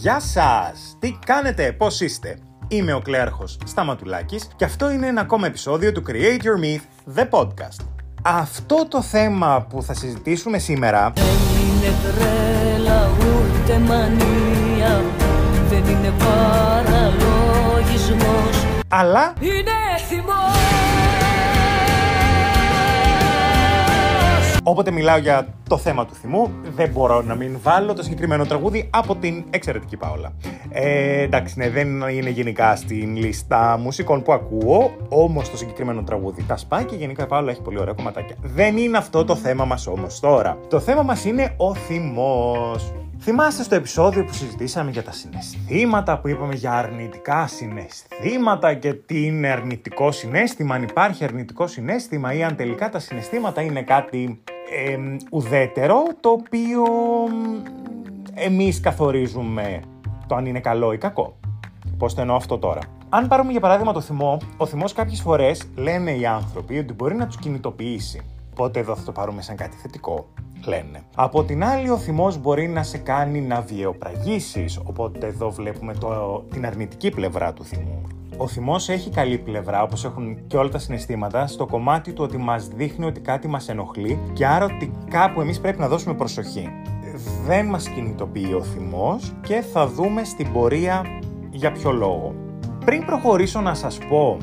Γεια 0.00 0.20
σας! 0.20 0.96
Τι 0.98 1.18
κάνετε, 1.26 1.72
πώς 1.72 2.00
είστε; 2.00 2.38
Είμαι 2.68 2.92
ο 2.92 3.00
Κλέαρχος 3.00 3.58
Σταματουλάκης 3.64 4.48
και 4.56 4.64
αυτό 4.64 4.90
είναι 4.90 5.06
ένα 5.06 5.20
ακόμα 5.20 5.46
επεισόδιο 5.46 5.92
του 5.92 6.02
Create 6.08 6.42
Your 6.42 6.58
Myth, 6.64 6.82
the 7.18 7.28
podcast. 7.30 7.84
Αυτό 8.22 8.86
το 8.88 9.02
θέμα 9.02 9.66
που 9.68 9.82
θα 9.82 9.94
συζητήσουμε 9.94 10.58
σήμερα 10.58 11.12
Δεν 11.14 11.24
είναι 11.24 11.94
τρέλα 12.02 13.10
ούτε 13.18 13.78
μανία 13.78 15.02
Δεν 15.68 15.84
είναι 15.84 16.12
παραλογισμός 16.18 18.66
αλλά 18.88 19.32
Είναι 19.40 19.70
θυμός 20.08 20.37
όποτε 24.68 24.90
μιλάω 24.90 25.18
για 25.18 25.46
το 25.68 25.76
θέμα 25.76 26.06
του 26.06 26.14
θυμού 26.14 26.50
δεν 26.74 26.90
μπορώ 26.90 27.22
να 27.22 27.34
μην 27.34 27.58
βάλω 27.62 27.94
το 27.94 28.02
συγκεκριμένο 28.02 28.44
τραγούδι 28.44 28.88
από 28.92 29.16
την 29.16 29.44
εξαιρετική 29.50 29.96
Πάολα. 29.96 30.32
Ε, 30.70 31.22
εντάξει, 31.22 31.58
ναι, 31.58 31.70
δεν 31.70 32.00
είναι 32.00 32.30
γενικά 32.30 32.76
στην 32.76 33.16
λίστα 33.16 33.78
μουσικών 33.78 34.22
που 34.22 34.32
ακούω, 34.32 34.96
όμως 35.08 35.50
το 35.50 35.56
συγκεκριμένο 35.56 36.02
τραγούδι 36.02 36.42
τα 36.42 36.56
σπάει 36.56 36.84
και 36.84 36.96
γενικά 36.96 37.24
η 37.24 37.26
Πάολα 37.26 37.50
έχει 37.50 37.62
πολύ 37.62 37.80
ωραία 37.80 37.92
κομματάκια. 37.92 38.36
Δεν 38.42 38.76
είναι 38.76 38.96
αυτό 38.96 39.24
το 39.24 39.36
θέμα 39.36 39.64
μας 39.64 39.86
όμως 39.86 40.20
τώρα. 40.20 40.58
Το 40.68 40.80
θέμα 40.80 41.02
μας 41.02 41.24
είναι 41.24 41.54
ο 41.56 41.74
θυμός. 41.74 42.92
Θυμάστε 43.20 43.62
στο 43.62 43.74
επεισόδιο 43.74 44.24
που 44.24 44.32
συζητήσαμε 44.32 44.90
για 44.90 45.02
τα 45.02 45.12
συναισθήματα, 45.12 46.18
που 46.18 46.28
είπαμε 46.28 46.54
για 46.54 46.72
αρνητικά 46.72 47.46
συναισθήματα 47.46 48.74
και 48.74 48.92
τι 48.92 49.24
είναι 49.24 49.48
αρνητικό 49.48 50.12
συνέστημα, 50.12 50.74
αν 50.74 50.82
υπάρχει 50.82 51.24
αρνητικό 51.24 51.66
συνέστημα 51.66 52.32
ή 52.32 52.42
αν 52.42 52.56
τελικά 52.56 52.88
τα 52.88 52.98
συναισθήματα 52.98 53.62
είναι 53.62 53.82
κάτι 53.82 54.42
ε, 54.70 54.98
ουδέτερο, 55.30 56.02
το 56.20 56.28
οποίο 56.28 56.84
ε, 58.34 58.44
εμείς 58.44 58.80
καθορίζουμε 58.80 59.80
το 60.26 60.34
αν 60.34 60.46
είναι 60.46 60.60
καλό 60.60 60.92
ή 60.92 60.98
κακό. 60.98 61.36
Πώς 61.98 62.14
το 62.14 62.20
εννοώ 62.20 62.36
αυτό 62.36 62.58
τώρα. 62.58 62.80
Αν 63.08 63.28
πάρουμε 63.28 63.50
για 63.50 63.60
παράδειγμα 63.60 63.92
το 63.92 64.00
θυμό, 64.00 64.38
ο 64.56 64.66
θυμός 64.66 64.92
κάποιες 64.92 65.20
φορές 65.20 65.68
λένε 65.76 66.10
οι 66.10 66.26
άνθρωποι 66.26 66.78
ότι 66.78 66.92
μπορεί 66.92 67.14
να 67.14 67.26
τους 67.26 67.36
κινητοποιήσει. 67.36 68.20
Οπότε 68.52 68.78
εδώ 68.78 68.96
θα 68.96 69.02
το 69.02 69.12
πάρουμε 69.12 69.42
σαν 69.42 69.56
κάτι 69.56 69.76
θετικό 69.76 70.26
λένε. 70.66 71.02
Από 71.14 71.44
την 71.44 71.64
άλλη, 71.64 71.90
ο 71.90 71.96
θυμός 71.96 72.38
μπορεί 72.38 72.68
να 72.68 72.82
σε 72.82 72.98
κάνει 72.98 73.40
να 73.40 73.60
βιαιοπραγήσεις, 73.60 74.80
οπότε 74.84 75.26
εδώ 75.26 75.50
βλέπουμε 75.50 75.94
το, 75.94 76.44
την 76.50 76.66
αρνητική 76.66 77.10
πλευρά 77.10 77.52
του 77.52 77.64
θυμού. 77.64 78.02
Ο 78.40 78.46
θυμός 78.46 78.88
έχει 78.88 79.10
καλή 79.10 79.38
πλευρά, 79.38 79.82
όπως 79.82 80.04
έχουν 80.04 80.46
και 80.46 80.56
όλα 80.56 80.68
τα 80.68 80.78
συναισθήματα, 80.78 81.46
στο 81.46 81.66
κομμάτι 81.66 82.12
του 82.12 82.24
ότι 82.24 82.36
μας 82.36 82.68
δείχνει 82.68 83.04
ότι 83.04 83.20
κάτι 83.20 83.48
μας 83.48 83.68
ενοχλεί 83.68 84.18
και 84.32 84.46
άρα 84.46 84.64
ότι 84.64 84.92
κάπου 85.10 85.40
εμείς 85.40 85.60
πρέπει 85.60 85.78
να 85.78 85.88
δώσουμε 85.88 86.14
προσοχή. 86.14 86.68
Δεν 87.46 87.66
μας 87.66 87.88
κινητοποιεί 87.88 88.54
ο 88.56 88.62
θυμός 88.62 89.32
και 89.42 89.64
θα 89.72 89.86
δούμε 89.86 90.24
στην 90.24 90.52
πορεία 90.52 91.04
για 91.50 91.72
ποιο 91.72 91.92
λόγο. 91.92 92.34
Πριν 92.84 93.04
προχωρήσω 93.04 93.60
να 93.60 93.74
σας 93.74 93.98
πω 94.08 94.36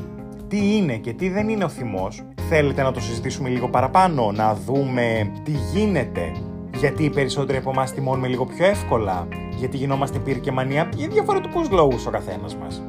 τι 0.48 0.76
είναι 0.76 0.96
και 0.96 1.12
τι 1.12 1.28
δεν 1.28 1.48
είναι 1.48 1.64
ο 1.64 1.68
θυμός, 1.68 2.22
θέλετε 2.48 2.82
να 2.82 2.92
το 2.92 3.00
συζητήσουμε 3.00 3.48
λίγο 3.48 3.68
παραπάνω, 3.68 4.32
να 4.32 4.54
δούμε 4.54 5.32
τι 5.44 5.52
γίνεται, 5.72 6.32
γιατί 6.78 7.04
οι 7.04 7.10
περισσότεροι 7.10 7.58
από 7.58 7.70
εμάς 7.70 7.92
τιμώνουμε 7.92 8.28
λίγο 8.28 8.46
πιο 8.46 8.66
εύκολα, 8.66 9.28
γιατί 9.58 9.76
γινόμαστε 9.76 10.18
πυρκεμανία 10.18 10.88
για 10.94 11.08
διαφορετικούς 11.08 11.70
λόγους 11.70 12.06
ο 12.06 12.10
καθένας 12.10 12.56
μας. 12.56 12.82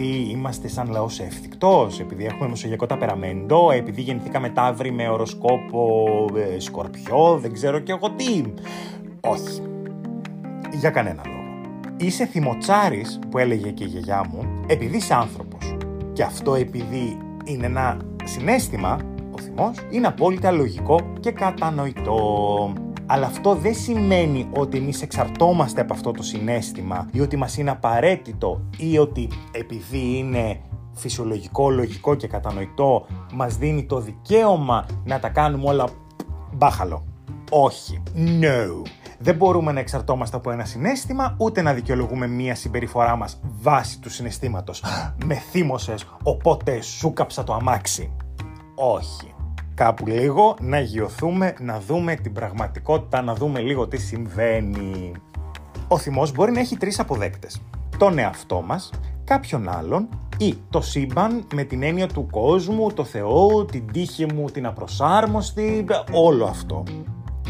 Επειδή 0.00 0.30
είμαστε 0.30 0.68
σαν 0.68 0.90
λαός 0.90 1.20
εύθυκτος, 1.20 2.00
επειδή 2.00 2.24
έχουμε 2.24 2.48
μεσογειακό 2.48 2.86
ταπεραμέντο, 2.86 3.70
επειδή 3.70 4.00
γεννηθήκαμε 4.02 4.48
ταύροι 4.48 4.92
με 4.92 5.08
οροσκόπο 5.08 6.24
ε, 6.36 6.60
σκορπιό, 6.60 7.38
δεν 7.38 7.52
ξέρω 7.52 7.78
και 7.78 7.92
εγώ 7.92 8.10
τι. 8.10 8.42
Όχι. 9.20 9.62
Για 10.72 10.90
κανένα 10.90 11.22
λόγο. 11.26 11.38
Είσαι 11.96 12.26
θυμοτσάρης, 12.26 13.18
που 13.30 13.38
έλεγε 13.38 13.70
και 13.70 13.84
η 13.84 13.86
γιαγιά 13.86 14.24
μου, 14.32 14.64
επειδή 14.66 14.96
είσαι 14.96 15.14
άνθρωπος. 15.14 15.76
Και 16.12 16.22
αυτό 16.22 16.54
επειδή 16.54 17.18
είναι 17.44 17.66
ένα 17.66 17.96
συνέστημα, 18.24 18.98
ο 19.30 19.38
θυμός, 19.38 19.76
είναι 19.90 20.06
απόλυτα 20.06 20.50
λογικό 20.50 21.00
και 21.20 21.30
κατανοητό. 21.30 22.72
Αλλά 23.10 23.26
αυτό 23.26 23.54
δεν 23.54 23.74
σημαίνει 23.74 24.48
ότι 24.56 24.76
εμείς 24.76 25.02
εξαρτώμαστε 25.02 25.80
από 25.80 25.92
αυτό 25.92 26.10
το 26.10 26.22
συνέστημα 26.22 27.08
ή 27.12 27.20
ότι 27.20 27.36
μας 27.36 27.56
είναι 27.58 27.70
απαραίτητο 27.70 28.60
ή 28.76 28.98
ότι 28.98 29.28
επειδή 29.50 30.16
είναι 30.16 30.60
φυσιολογικό, 30.92 31.70
λογικό 31.70 32.14
και 32.14 32.26
κατανοητό 32.26 33.06
μας 33.32 33.56
δίνει 33.56 33.84
το 33.84 34.00
δικαίωμα 34.00 34.86
να 35.04 35.18
τα 35.18 35.28
κάνουμε 35.28 35.68
όλα 35.68 35.88
μπάχαλο. 36.52 37.04
Όχι. 37.50 38.02
No. 38.16 38.88
Δεν 39.18 39.34
μπορούμε 39.34 39.72
να 39.72 39.80
εξαρτώμαστε 39.80 40.36
από 40.36 40.50
ένα 40.50 40.64
συνέστημα, 40.64 41.34
ούτε 41.38 41.62
να 41.62 41.72
δικαιολογούμε 41.72 42.26
μία 42.26 42.54
συμπεριφορά 42.54 43.16
μας 43.16 43.40
βάσει 43.60 44.00
του 44.00 44.10
συναισθήματος. 44.10 44.84
Με 45.24 45.34
θύμωσες, 45.34 46.06
οπότε 46.22 46.80
σου 46.80 47.12
κάψα 47.12 47.44
το 47.44 47.52
αμάξι. 47.54 48.12
Όχι. 48.74 49.34
Κάπου 49.78 50.06
λίγο 50.06 50.56
να 50.60 50.80
γιωθούμε, 50.80 51.54
να 51.60 51.80
δούμε 51.80 52.14
την 52.14 52.32
πραγματικότητα, 52.32 53.22
να 53.22 53.34
δούμε 53.34 53.60
λίγο 53.60 53.88
τι 53.88 53.96
συμβαίνει. 53.96 55.12
Ο 55.88 55.98
θυμός 55.98 56.32
μπορεί 56.32 56.52
να 56.52 56.60
έχει 56.60 56.76
τρεις 56.76 56.98
αποδέκτες. 56.98 57.60
Τον 57.98 58.18
εαυτό 58.18 58.62
μας, 58.66 58.90
κάποιον 59.24 59.68
άλλον 59.68 60.08
ή 60.38 60.54
το 60.70 60.80
σύμπαν 60.80 61.46
με 61.54 61.62
την 61.62 61.82
έννοια 61.82 62.06
του 62.06 62.26
κόσμου, 62.30 62.92
το 62.92 63.04
Θεό, 63.04 63.64
την 63.64 63.92
τύχη 63.92 64.26
μου, 64.32 64.44
την 64.50 64.66
απροσάρμοστη, 64.66 65.84
όλο 66.12 66.44
αυτό. 66.44 66.82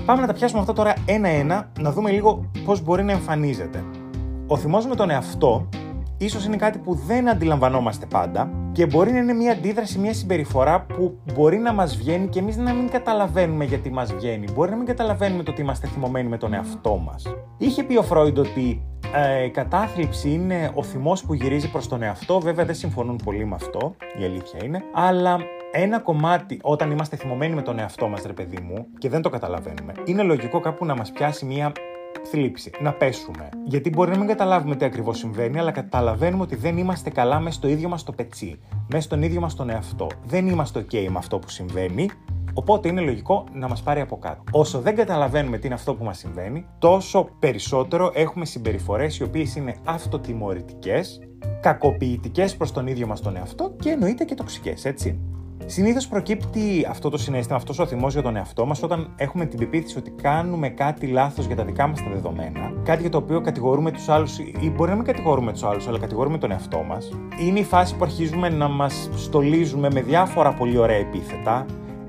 Πάμε 0.04 0.20
να 0.20 0.26
τα 0.26 0.32
πιάσουμε 0.32 0.60
αυτά 0.60 0.72
τώρα 0.72 0.94
ένα-ένα, 1.06 1.72
να 1.80 1.92
δούμε 1.92 2.10
λίγο 2.10 2.50
πώς 2.64 2.82
μπορεί 2.82 3.02
να 3.02 3.12
εμφανίζεται. 3.12 3.84
Ο 4.46 4.56
θυμός 4.56 4.86
με 4.86 4.94
τον 4.94 5.10
εαυτό 5.10 5.68
ίσως 6.18 6.44
είναι 6.44 6.56
κάτι 6.56 6.78
που 6.78 6.94
δεν 6.94 7.28
αντιλαμβανόμαστε 7.28 8.06
πάντα 8.06 8.50
και 8.78 8.86
μπορεί 8.86 9.12
να 9.12 9.18
είναι 9.18 9.32
μια 9.32 9.52
αντίδραση, 9.52 9.98
μια 9.98 10.14
συμπεριφορά 10.14 10.80
που 10.82 11.18
μπορεί 11.34 11.58
να 11.58 11.72
μας 11.72 11.96
βγαίνει 11.96 12.28
και 12.28 12.38
εμείς 12.38 12.56
να 12.56 12.72
μην 12.72 12.90
καταλαβαίνουμε 12.90 13.64
γιατί 13.64 13.90
μας 13.90 14.12
βγαίνει. 14.12 14.46
Μπορεί 14.52 14.70
να 14.70 14.76
μην 14.76 14.86
καταλαβαίνουμε 14.86 15.42
το 15.42 15.50
ότι 15.50 15.60
είμαστε 15.60 15.86
θυμωμένοι 15.86 16.28
με 16.28 16.36
τον 16.36 16.52
εαυτό 16.52 16.96
μας. 16.96 17.26
Είχε 17.58 17.82
πει 17.82 17.96
ο 17.96 18.02
Φρόιντ 18.02 18.38
ότι 18.38 18.82
ε, 19.14 19.44
η 19.44 19.50
κατάθλιψη 19.50 20.30
είναι 20.30 20.70
ο 20.74 20.82
θυμός 20.82 21.24
που 21.24 21.34
γυρίζει 21.34 21.70
προς 21.70 21.88
τον 21.88 22.02
εαυτό. 22.02 22.40
Βέβαια 22.40 22.64
δεν 22.64 22.74
συμφωνούν 22.74 23.20
πολύ 23.24 23.44
με 23.44 23.54
αυτό, 23.54 23.94
η 24.20 24.24
αλήθεια 24.24 24.64
είναι. 24.64 24.82
Αλλά 24.92 25.38
ένα 25.72 25.98
κομμάτι 26.00 26.58
όταν 26.62 26.90
είμαστε 26.90 27.16
θυμωμένοι 27.16 27.54
με 27.54 27.62
τον 27.62 27.78
εαυτό 27.78 28.08
μας, 28.08 28.22
ρε 28.22 28.32
παιδί 28.32 28.60
μου, 28.60 28.86
και 28.98 29.08
δεν 29.08 29.22
το 29.22 29.28
καταλαβαίνουμε, 29.28 29.92
είναι 30.04 30.22
λογικό 30.22 30.60
κάπου 30.60 30.84
να 30.84 30.96
μας 30.96 31.12
πιάσει 31.12 31.44
μια 31.44 31.72
θλίψη, 32.24 32.70
να 32.80 32.92
πέσουμε. 32.92 33.48
Γιατί 33.64 33.90
μπορεί 33.90 34.10
να 34.10 34.18
μην 34.18 34.26
καταλάβουμε 34.26 34.76
τι 34.76 34.84
ακριβώς 34.84 35.18
συμβαίνει, 35.18 35.58
αλλά 35.58 35.70
καταλαβαίνουμε 35.70 36.42
ότι 36.42 36.56
δεν 36.56 36.78
είμαστε 36.78 37.10
καλά 37.10 37.40
μέσα 37.40 37.56
στο 37.56 37.68
ίδιο 37.68 37.88
μας 37.88 38.04
το 38.04 38.12
πετσί, 38.12 38.58
μέσα 38.92 39.02
στον 39.02 39.22
ίδιο 39.22 39.40
μας 39.40 39.54
τον 39.54 39.70
εαυτό. 39.70 40.06
Δεν 40.26 40.46
είμαστε 40.46 40.80
OK 40.80 41.06
με 41.10 41.18
αυτό 41.18 41.38
που 41.38 41.48
συμβαίνει, 41.48 42.10
οπότε 42.52 42.88
είναι 42.88 43.00
λογικό 43.00 43.44
να 43.52 43.68
μας 43.68 43.82
πάρει 43.82 44.00
από 44.00 44.18
κάτω. 44.18 44.42
Όσο 44.50 44.80
δεν 44.80 44.94
καταλαβαίνουμε 44.94 45.58
τι 45.58 45.66
είναι 45.66 45.74
αυτό 45.74 45.94
που 45.94 46.04
μας 46.04 46.18
συμβαίνει, 46.18 46.66
τόσο 46.78 47.28
περισσότερο 47.38 48.10
έχουμε 48.14 48.44
συμπεριφορές 48.44 49.18
οι 49.18 49.22
οποίες 49.22 49.56
είναι 49.56 49.76
αυτοτιμωρητικές, 49.84 51.20
κακοποιητικές 51.60 52.56
προς 52.56 52.72
τον 52.72 52.86
ίδιο 52.86 53.06
μας 53.06 53.20
τον 53.20 53.36
εαυτό 53.36 53.74
και 53.80 53.90
εννοείται 53.90 54.24
και 54.24 54.34
τοξικές, 54.34 54.84
έτσι. 54.84 55.20
Συνήθως 55.66 56.08
προκύπτει 56.08 56.86
αυτό 56.90 57.08
το 57.08 57.18
συνέστημα, 57.18 57.56
αυτός 57.56 57.78
ο 57.78 57.86
θυμός 57.86 58.12
για 58.12 58.22
τον 58.22 58.36
εαυτό 58.36 58.66
μας, 58.66 58.82
όταν 58.82 59.12
έχουμε 59.16 59.46
την 59.46 59.58
πεποίθηση 59.58 59.98
ότι 59.98 60.10
κάνουμε 60.10 60.68
κάτι 60.68 61.06
λάθος 61.06 61.46
για 61.46 61.56
τα 61.56 61.64
δικά 61.64 61.86
μας 61.86 62.02
τα 62.02 62.10
δεδομένα, 62.10 62.72
κάτι 62.84 63.00
για 63.00 63.10
το 63.10 63.18
οποίο 63.18 63.40
κατηγορούμε 63.40 63.90
τους 63.90 64.08
άλλους, 64.08 64.38
ή 64.38 64.72
μπορεί 64.76 64.90
να 64.90 64.96
μην 64.96 65.04
κατηγορούμε 65.04 65.52
τους 65.52 65.62
άλλους, 65.62 65.88
αλλά 65.88 65.98
κατηγορούμε 65.98 66.38
τον 66.38 66.50
εαυτό 66.50 66.84
μας. 66.88 67.12
Είναι 67.40 67.58
η 67.58 67.64
φάση 67.64 67.96
που 67.96 68.04
αρχίζουμε 68.04 68.48
να 68.48 68.68
μας 68.68 69.10
στολίζουμε 69.16 69.90
με 69.90 70.00
διάφορα 70.02 70.52
πολύ 70.52 70.78
ωραία 70.78 70.96
επίθετα, 70.96 71.66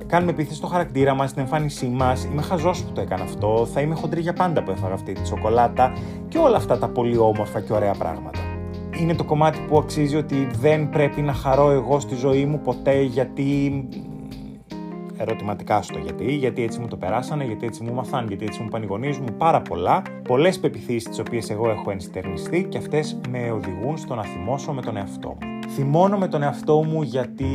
κάνουμε 0.08 0.31
επίθεση 0.31 0.56
στο 0.56 0.68
χαρακτήρα 0.68 1.14
μας, 1.14 1.30
στην 1.30 1.42
εμφάνισή 1.42 1.88
μας. 1.88 2.24
Είμαι 2.24 2.42
χαζός 2.42 2.84
που 2.84 2.92
το 2.92 3.02
έκανα 3.02 3.24
αυτό. 3.24 3.68
Θα 3.74 3.81
είμαι 3.81 3.95
χοντρή 3.95 4.22
για 4.22 4.34
πάντα 4.34 4.63
που 4.63 4.72
έφαγα 4.72 4.94
αυτή 4.94 5.13
τη 5.13 5.28
σοκολάτα 5.28 5.94
και 6.28 6.38
όλα 6.38 6.57
αυτά 6.57 6.78
τα 6.78 6.88
πολύ 6.88 7.18
όμορφα 7.18 7.60
και 7.60 7.74
ωραία 7.74 7.94
πράγματα 7.94 8.49
είναι 9.00 9.16
το 9.16 9.24
κομμάτι 9.24 9.60
που 9.68 9.78
αξίζει 9.78 10.16
ότι 10.16 10.48
δεν 10.60 10.90
πρέπει 10.90 11.22
να 11.22 11.34
χαρώ 11.34 11.69
εγώ 11.69 12.00
στη 12.00 12.16
ζωή 12.16 12.46
μου 12.46 12.60
ποτέ 12.60 13.01
γιατί 13.01 13.88
ερωτηματικά 15.18 15.81
στο 15.81 16.00
γιατί, 16.00 16.34
γιατί 16.34 16.63
έτσι 16.63 16.80
μου 16.80 16.88
το 16.88 16.98
περάσανε, 16.98 17.44
γιατί 17.44 17.66
έτσι 17.66 17.84
μου 17.84 17.94
μαθάνε, 17.94 18.28
γιατί 18.28 18.46
έτσι 18.46 18.62
μου 18.62 18.68
πανηγονίζουν 18.68 19.24
μου 19.30 19.36
πάρα 19.38 19.62
πολλά. 19.62 20.01
Πολλές 20.28 20.60
πεπιθήσεις 20.60 21.10
τις 21.10 21.19
οποίες 21.19 21.50
εγώ 21.50 21.69
έχω 21.69 21.92
ενστερνιστεί 21.92 22.63
και 22.63 22.78
αυτές 22.78 23.19
με 23.30 23.51
οδηγούν 23.51 23.98
στο 23.98 24.16
να 24.16 24.24
θυμώσω 24.24 24.74
με 24.74 24.81
τον 24.81 24.98
εαυτό 24.98 25.28
μου. 25.28 25.60
Θυμώνω 25.69 26.18
με 26.18 26.28
τον 26.28 26.44
εαυτό 26.44 26.84
μου 26.84 27.02
γιατί 27.02 27.45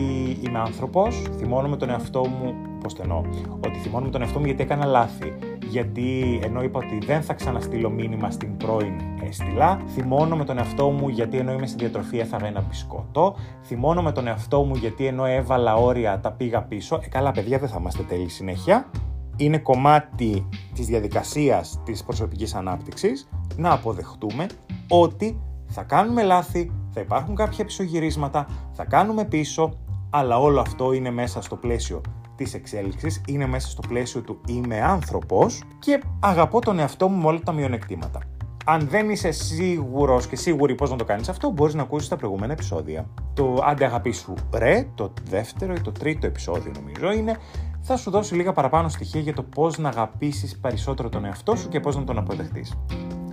είμαι 0.46 0.58
άνθρωπος, 0.58 1.22
θυμώνω 1.38 1.68
με 1.68 1.76
τον 1.76 1.90
εαυτό 1.90 2.26
μου. 2.26 2.54
Πώς 2.80 2.94
το 2.94 3.02
εννοώ, 3.02 3.22
Ότι 3.66 3.78
θυμώνω 3.78 4.04
με 4.04 4.10
τον 4.10 4.20
εαυτό 4.22 4.38
μου 4.38 4.44
γιατί 4.44 4.62
έκανα 4.62 4.84
λάθη 4.84 5.32
γιατί 5.74 6.40
ενώ 6.42 6.62
είπα 6.62 6.78
ότι 6.78 7.06
δεν 7.06 7.22
θα 7.22 7.34
ξαναστείλω 7.34 7.90
μήνυμα 7.90 8.30
στην 8.30 8.56
πρώην 8.56 9.00
έστειλα, 9.28 9.80
θυμώνω 9.94 10.36
με 10.36 10.44
τον 10.44 10.58
εαυτό 10.58 10.90
μου 10.90 11.08
γιατί 11.08 11.38
ενώ 11.38 11.52
είμαι 11.52 11.66
στη 11.66 11.76
διατροφή 11.78 12.18
έφαγα 12.18 12.46
ένα 12.46 12.60
μπισκότο, 12.60 13.36
θυμώνω 13.64 14.02
με 14.02 14.12
τον 14.12 14.26
εαυτό 14.26 14.62
μου 14.62 14.74
γιατί 14.74 15.06
ενώ 15.06 15.24
έβαλα 15.24 15.74
όρια 15.74 16.20
τα 16.20 16.32
πήγα 16.32 16.62
πίσω. 16.62 17.00
Ε, 17.02 17.08
καλά, 17.08 17.32
παιδιά, 17.32 17.58
δεν 17.58 17.68
θα 17.68 17.76
είμαστε 17.80 18.02
τέλειοι 18.02 18.28
συνέχεια. 18.28 18.90
Είναι 19.36 19.58
κομμάτι 19.58 20.48
της 20.74 20.86
διαδικασίας 20.86 21.80
της 21.84 22.04
προσωπικής 22.04 22.54
ανάπτυξης 22.54 23.28
να 23.56 23.72
αποδεχτούμε 23.72 24.46
ότι 24.88 25.40
θα 25.66 25.82
κάνουμε 25.82 26.22
λάθη, 26.22 26.72
θα 26.90 27.00
υπάρχουν 27.00 27.34
κάποια 27.34 27.64
πισωγυρίσματα, 27.64 28.46
θα 28.72 28.84
κάνουμε 28.84 29.24
πίσω, 29.24 29.78
αλλά 30.10 30.40
όλο 30.40 30.60
αυτό 30.60 30.92
είναι 30.92 31.10
μέσα 31.10 31.42
στο 31.42 31.56
πλαίσιο 31.56 32.00
της 32.36 32.54
εξέλιξης, 32.54 33.20
είναι 33.26 33.46
μέσα 33.46 33.68
στο 33.68 33.82
πλαίσιο 33.88 34.20
του 34.20 34.40
είμαι 34.46 34.82
άνθρωπος 34.82 35.62
και 35.78 36.02
αγαπώ 36.20 36.60
τον 36.60 36.78
εαυτό 36.78 37.08
μου 37.08 37.22
με 37.22 37.26
όλα 37.26 37.40
τα 37.44 37.52
μειονεκτήματα. 37.52 38.20
Αν 38.66 38.88
δεν 38.88 39.10
είσαι 39.10 39.30
σίγουρος 39.30 40.26
και 40.26 40.36
σίγουρη 40.36 40.74
πώς 40.74 40.90
να 40.90 40.96
το 40.96 41.04
κάνεις 41.04 41.28
αυτό, 41.28 41.50
μπορείς 41.50 41.74
να 41.74 41.82
ακούσεις 41.82 42.08
τα 42.08 42.16
προηγούμενα 42.16 42.52
επεισόδια. 42.52 43.06
Το 43.34 43.58
Άντε 43.64 43.84
Αγαπή 43.84 44.12
σου 44.12 44.34
Ρε, 44.54 44.86
το 44.94 45.12
δεύτερο 45.24 45.72
ή 45.72 45.80
το 45.80 45.92
τρίτο 45.92 46.26
επεισόδιο 46.26 46.72
νομίζω 46.74 47.12
είναι, 47.12 47.38
θα 47.80 47.96
σου 47.96 48.10
δώσει 48.10 48.34
λίγα 48.34 48.52
παραπάνω 48.52 48.88
στοιχεία 48.88 49.20
για 49.20 49.34
το 49.34 49.42
πώς 49.42 49.78
να 49.78 49.88
αγαπήσεις 49.88 50.58
περισσότερο 50.58 51.08
τον 51.08 51.24
εαυτό 51.24 51.56
σου 51.56 51.68
και 51.68 51.80
πώς 51.80 51.96
να 51.96 52.04
τον 52.04 52.18
αποδεχτείς. 52.18 52.74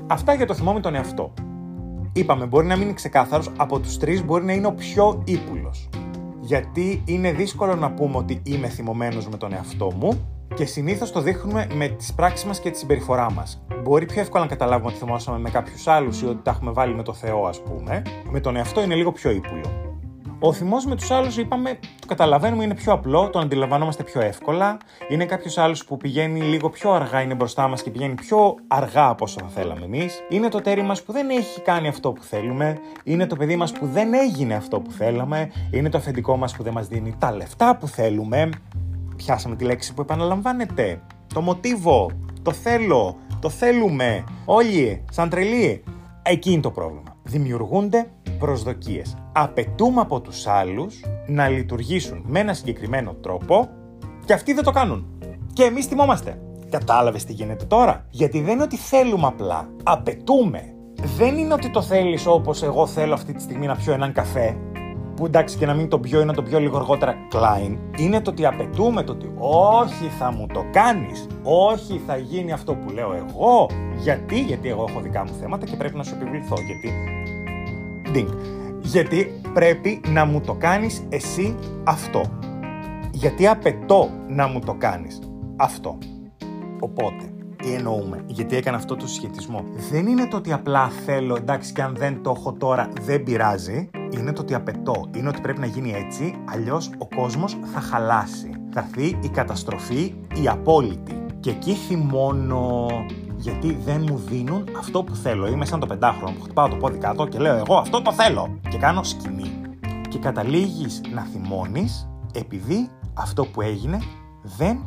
Αυτά 0.07 0.33
για 0.33 0.45
το 0.45 0.53
θυμό 0.53 0.73
με 0.73 0.79
τον 0.79 0.95
εαυτό. 0.95 1.33
Είπαμε, 2.13 2.45
μπορεί 2.45 2.67
να 2.67 2.75
μην 2.75 2.83
είναι 2.83 2.93
ξεκάθαρος, 2.93 3.51
από 3.57 3.79
τους 3.79 3.97
τρεις 3.97 4.25
μπορεί 4.25 4.45
να 4.45 4.53
είναι 4.53 4.67
ο 4.67 4.73
πιο 4.73 5.21
ύπουλος. 5.25 5.89
Γιατί 6.41 7.03
είναι 7.05 7.31
δύσκολο 7.31 7.75
να 7.75 7.91
πούμε 7.91 8.17
ότι 8.17 8.41
είμαι 8.43 8.67
θυμωμένος 8.67 9.27
με 9.27 9.37
τον 9.37 9.53
εαυτό 9.53 9.91
μου 9.91 10.27
και 10.53 10.65
συνήθως 10.65 11.11
το 11.11 11.21
δείχνουμε 11.21 11.67
με 11.73 11.87
τις 11.87 12.13
πράξεις 12.13 12.45
μας 12.45 12.59
και 12.59 12.69
τη 12.71 12.77
συμπεριφορά 12.77 13.31
μας. 13.31 13.65
Μπορεί 13.83 14.05
πιο 14.05 14.21
εύκολα 14.21 14.43
να 14.43 14.49
καταλάβουμε 14.49 14.89
ότι 14.89 14.99
θυμόσαμε 14.99 15.39
με 15.39 15.49
κάποιους 15.49 15.87
άλλους 15.87 16.21
ή 16.21 16.25
ότι 16.25 16.43
τα 16.43 16.51
έχουμε 16.51 16.71
βάλει 16.71 16.95
με 16.95 17.03
το 17.03 17.13
Θεό, 17.13 17.45
ας 17.45 17.61
πούμε. 17.61 18.01
Με 18.31 18.39
τον 18.39 18.55
εαυτό 18.55 18.81
είναι 18.81 18.95
λίγο 18.95 19.11
πιο 19.11 19.31
ύπουλο. 19.31 19.90
Ο 20.43 20.53
θυμός 20.53 20.85
με 20.85 20.95
τους 20.95 21.11
άλλους, 21.11 21.37
είπαμε, 21.37 21.79
το 21.99 22.07
καταλαβαίνουμε, 22.07 22.63
είναι 22.63 22.75
πιο 22.75 22.93
απλό, 22.93 23.29
το 23.29 23.39
αντιλαμβανόμαστε 23.39 24.03
πιο 24.03 24.21
εύκολα. 24.21 24.77
Είναι 25.09 25.25
κάποιος 25.25 25.57
άλλος 25.57 25.85
που 25.85 25.97
πηγαίνει 25.97 26.41
λίγο 26.41 26.69
πιο 26.69 26.91
αργά, 26.91 27.21
είναι 27.21 27.33
μπροστά 27.33 27.67
μας 27.67 27.81
και 27.83 27.89
πηγαίνει 27.89 28.13
πιο 28.13 28.55
αργά 28.67 29.07
από 29.07 29.23
όσο 29.23 29.39
θα 29.39 29.47
θέλαμε 29.47 29.85
εμείς. 29.85 30.19
Είναι 30.29 30.49
το 30.49 30.61
τέρι 30.61 30.81
μας 30.81 31.03
που 31.03 31.11
δεν 31.11 31.29
έχει 31.29 31.61
κάνει 31.61 31.87
αυτό 31.87 32.11
που 32.11 32.23
θέλουμε. 32.23 32.77
Είναι 33.03 33.27
το 33.27 33.35
παιδί 33.35 33.55
μας 33.55 33.71
που 33.71 33.85
δεν 33.85 34.13
έγινε 34.13 34.53
αυτό 34.53 34.79
που 34.79 34.91
θέλαμε. 34.91 35.51
Είναι 35.71 35.89
το 35.89 35.97
αφεντικό 35.97 36.37
μας 36.37 36.55
που 36.55 36.63
δεν 36.63 36.73
μας 36.73 36.87
δίνει 36.87 37.15
τα 37.17 37.31
λεφτά 37.31 37.77
που 37.77 37.87
θέλουμε. 37.87 38.49
Πιάσαμε 39.15 39.55
τη 39.55 39.63
λέξη 39.63 39.93
που 39.93 40.01
επαναλαμβάνεται. 40.01 41.01
Το 41.33 41.41
μοτίβο. 41.41 42.11
Το 42.41 42.51
θέλω. 42.51 43.17
Το 43.39 43.49
θέλουμε. 43.49 44.23
Όλοι. 44.45 45.05
Σαν 45.11 45.29
τρελοί. 45.29 45.83
Εκεί 46.23 46.51
είναι 46.51 46.61
το 46.61 46.71
πρόβλημα. 46.71 47.10
Δημιουργούνται 47.23 48.11
προσδοκίες. 48.39 49.17
Απαιτούμε 49.31 50.01
από 50.01 50.21
τους 50.21 50.47
άλλους 50.47 51.03
να 51.27 51.47
λειτουργήσουν 51.47 52.23
με 52.27 52.39
ένα 52.39 52.53
συγκεκριμένο 52.53 53.13
τρόπο 53.13 53.69
και 54.25 54.33
αυτοί 54.33 54.53
δεν 54.53 54.63
το 54.63 54.71
κάνουν. 54.71 55.05
Και 55.53 55.63
εμείς 55.63 55.85
θυμόμαστε. 55.85 56.41
Κατάλαβες 56.69 57.23
τι 57.25 57.33
γίνεται 57.33 57.65
τώρα; 57.65 58.05
Γιατί 58.09 58.41
δεν 58.41 58.53
είναι 58.53 58.63
ότι 58.63 58.77
θέλουμε 58.77 59.27
απλά. 59.27 59.69
Απαιτούμε. 59.83 60.75
Δεν 61.17 61.37
είναι 61.37 61.53
ότι 61.53 61.69
το 61.69 61.81
θέλεις 61.81 62.25
όπως 62.27 62.63
εγώ 62.63 62.87
θέλω 62.87 63.13
αυτή 63.13 63.33
τη 63.33 63.41
στιγμή 63.41 63.65
να 63.65 63.75
πιω 63.75 63.93
έναν 63.93 64.13
καφέ 64.13 64.57
που 65.21 65.27
εντάξει 65.27 65.57
και 65.57 65.65
να 65.65 65.73
μην 65.73 65.89
το 65.89 65.99
πιω 65.99 66.21
ή 66.21 66.25
να 66.25 66.33
το 66.33 66.41
πιω 66.41 66.59
λίγο 66.59 66.77
αργότερα, 66.77 67.15
Klein, 67.31 67.77
είναι 67.97 68.21
το 68.21 68.31
ότι 68.31 68.45
απαιτούμε 68.45 69.03
το 69.03 69.11
ότι 69.11 69.31
όχι 69.37 70.07
θα 70.19 70.31
μου 70.31 70.47
το 70.53 70.65
κάνεις, 70.71 71.27
όχι 71.43 72.01
θα 72.07 72.17
γίνει 72.17 72.51
αυτό 72.51 72.75
που 72.75 72.89
λέω 72.89 73.13
εγώ, 73.13 73.69
γιατί, 73.97 74.39
γιατί 74.39 74.69
εγώ 74.69 74.85
έχω 74.89 74.99
δικά 75.01 75.23
μου 75.23 75.31
θέματα 75.41 75.65
και 75.65 75.75
πρέπει 75.75 75.97
να 75.97 76.03
σου 76.03 76.15
επιβληθώ, 76.15 76.55
γιατί, 76.65 76.93
Ding. 78.13 78.35
γιατί 78.79 79.41
πρέπει 79.53 80.01
να 80.07 80.25
μου 80.25 80.41
το 80.41 80.53
κάνεις 80.53 81.03
εσύ 81.09 81.55
αυτό, 81.83 82.21
γιατί 83.11 83.47
απαιτώ 83.47 84.09
να 84.27 84.47
μου 84.47 84.59
το 84.59 84.73
κάνεις 84.73 85.19
αυτό. 85.55 85.97
Οπότε, 86.79 87.33
τι 87.55 87.73
εννοούμε, 87.73 88.23
γιατί 88.25 88.55
έκανα 88.55 88.77
αυτό 88.77 88.95
το 88.95 89.07
συσχετισμό. 89.07 89.63
Δεν 89.91 90.07
είναι 90.07 90.27
το 90.27 90.37
ότι 90.37 90.53
απλά 90.53 90.89
θέλω, 91.05 91.35
εντάξει, 91.35 91.73
και 91.73 91.81
αν 91.81 91.95
δεν 91.95 92.21
το 92.21 92.33
έχω 92.37 92.53
τώρα, 92.53 92.89
δεν 93.01 93.23
πειράζει. 93.23 93.89
Είναι 94.11 94.33
το 94.33 94.41
ότι 94.41 94.53
απαιτώ. 94.53 95.09
Είναι 95.15 95.27
ότι 95.27 95.41
πρέπει 95.41 95.59
να 95.59 95.65
γίνει 95.65 95.91
έτσι, 95.91 96.35
αλλιώς 96.49 96.91
ο 96.97 97.07
κόσμος 97.15 97.57
θα 97.73 97.79
χαλάσει. 97.79 98.51
Θα 98.71 98.79
έρθει 98.79 99.19
η 99.21 99.29
καταστροφή, 99.29 100.15
η 100.41 100.47
απόλυτη. 100.47 101.25
Και 101.39 101.49
εκεί 101.49 101.73
θυμώνω 101.73 102.87
γιατί 103.37 103.73
δεν 103.73 104.05
μου 104.09 104.17
δίνουν 104.17 104.67
αυτό 104.77 105.03
που 105.03 105.15
θέλω. 105.15 105.47
Είμαι 105.47 105.65
σαν 105.65 105.79
το 105.79 105.85
πεντάχρονο 105.85 106.35
που 106.35 106.41
χτυπάω 106.41 106.67
το 106.67 106.75
πόδι 106.75 106.97
κάτω 106.97 107.25
και 107.25 107.39
λέω 107.39 107.55
εγώ 107.55 107.75
αυτό 107.75 108.01
το 108.01 108.13
θέλω. 108.13 108.59
Και 108.69 108.77
κάνω 108.77 109.03
σκηνή. 109.03 109.51
Και 110.09 110.17
καταλήγεις 110.17 111.01
να 111.13 111.21
θυμώνεις 111.21 112.09
επειδή 112.33 112.89
αυτό 113.13 113.45
που 113.45 113.61
έγινε 113.61 114.01
δεν 114.43 114.79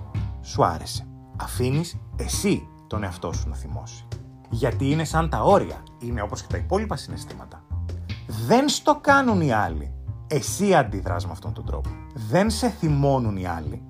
σου 0.43 0.65
άρεσε 0.65 1.09
αφήνεις 1.37 2.01
εσύ 2.17 2.69
τον 2.87 3.03
εαυτό 3.03 3.33
σου 3.33 3.49
να 3.49 3.55
θυμώσει. 3.55 4.07
Γιατί 4.51 4.91
είναι 4.91 5.05
σαν 5.05 5.29
τα 5.29 5.43
όρια, 5.43 5.83
είναι 5.99 6.23
όπως 6.23 6.43
και 6.43 6.47
τα 6.51 6.57
υπόλοιπα 6.57 6.97
συναισθήματα. 6.97 7.64
Δεν 8.27 8.69
στο 8.69 8.99
κάνουν 9.01 9.41
οι 9.41 9.53
άλλοι. 9.53 9.95
Εσύ 10.27 10.75
αντιδράς 10.75 11.27
με 11.27 11.33
αυτόν 11.33 11.53
τον 11.53 11.65
τρόπο. 11.65 11.89
Δεν 12.15 12.51
σε 12.51 12.69
θυμώνουν 12.69 13.37
οι 13.37 13.47
άλλοι. 13.47 13.83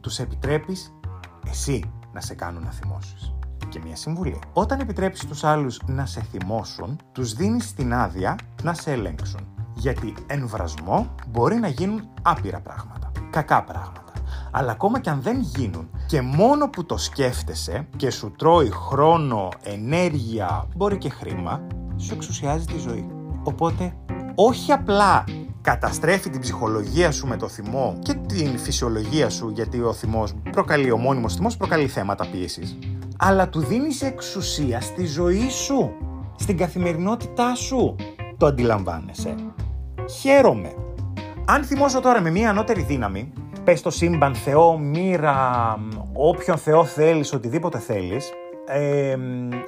Τους 0.00 0.18
επιτρέπεις 0.18 0.92
εσύ 1.46 1.92
να 2.12 2.20
σε 2.20 2.34
κάνουν 2.34 2.62
να 2.62 2.70
θυμώσεις. 2.70 3.34
Και 3.68 3.80
μια 3.84 3.96
συμβουλή. 3.96 4.38
Όταν 4.52 4.80
επιτρέπεις 4.80 5.26
τους 5.26 5.44
άλλους 5.44 5.80
να 5.86 6.06
σε 6.06 6.20
θυμώσουν, 6.20 7.00
τους 7.12 7.32
δίνεις 7.32 7.74
την 7.74 7.94
άδεια 7.94 8.38
να 8.62 8.74
σε 8.74 8.92
ελέγξουν. 8.92 9.40
Γιατί 9.74 10.14
εν 10.26 10.48
βρασμό 10.48 11.14
μπορεί 11.28 11.56
να 11.56 11.68
γίνουν 11.68 12.08
άπειρα 12.22 12.60
πράγματα. 12.60 13.10
Κακά 13.30 13.64
πράγματα 13.64 14.04
αλλά 14.56 14.72
ακόμα 14.72 15.00
και 15.00 15.10
αν 15.10 15.22
δεν 15.22 15.40
γίνουν 15.40 15.90
και 16.06 16.20
μόνο 16.20 16.68
που 16.68 16.86
το 16.86 16.96
σκέφτεσαι 16.96 17.88
και 17.96 18.10
σου 18.10 18.34
τρώει 18.38 18.70
χρόνο, 18.70 19.48
ενέργεια, 19.62 20.68
μπορεί 20.76 20.98
και 20.98 21.08
χρήμα, 21.08 21.66
σου 21.96 22.14
εξουσιάζει 22.14 22.64
τη 22.64 22.78
ζωή. 22.78 23.23
Οπότε, 23.44 23.92
όχι 24.34 24.72
απλά 24.72 25.24
καταστρέφει 25.60 26.30
την 26.30 26.40
ψυχολογία 26.40 27.10
σου 27.10 27.26
με 27.26 27.36
το 27.36 27.48
θυμό 27.48 27.98
και 28.02 28.14
την 28.14 28.58
φυσιολογία 28.58 29.30
σου, 29.30 29.50
γιατί 29.54 29.80
ο 29.80 29.92
θυμός 29.92 30.34
προκαλεί, 30.50 30.90
ο 30.90 30.96
μόνιμος 30.96 31.34
θυμός 31.34 31.56
προκαλεί 31.56 31.86
θέματα 31.86 32.26
πίεσης, 32.26 32.78
αλλά 33.18 33.48
του 33.48 33.60
δίνεις 33.60 34.02
εξουσία 34.02 34.80
στη 34.80 35.06
ζωή 35.06 35.48
σου, 35.50 35.92
στην 36.36 36.56
καθημερινότητά 36.56 37.54
σου. 37.54 37.96
Το 38.36 38.46
αντιλαμβάνεσαι. 38.46 39.34
Χαίρομαι. 40.20 40.72
Αν 41.46 41.64
θυμώσω 41.64 42.00
τώρα 42.00 42.20
με 42.20 42.30
μια 42.30 42.50
ανώτερη 42.50 42.82
δύναμη, 42.82 43.32
πες 43.64 43.82
το 43.82 43.90
σύμπαν, 43.90 44.34
Θεό, 44.34 44.78
μοίρα, 44.78 45.78
όποιον 46.12 46.56
Θεό 46.56 46.84
θέλεις, 46.84 47.32
οτιδήποτε 47.32 47.78
θέλεις, 47.78 48.30
ε, 48.66 49.16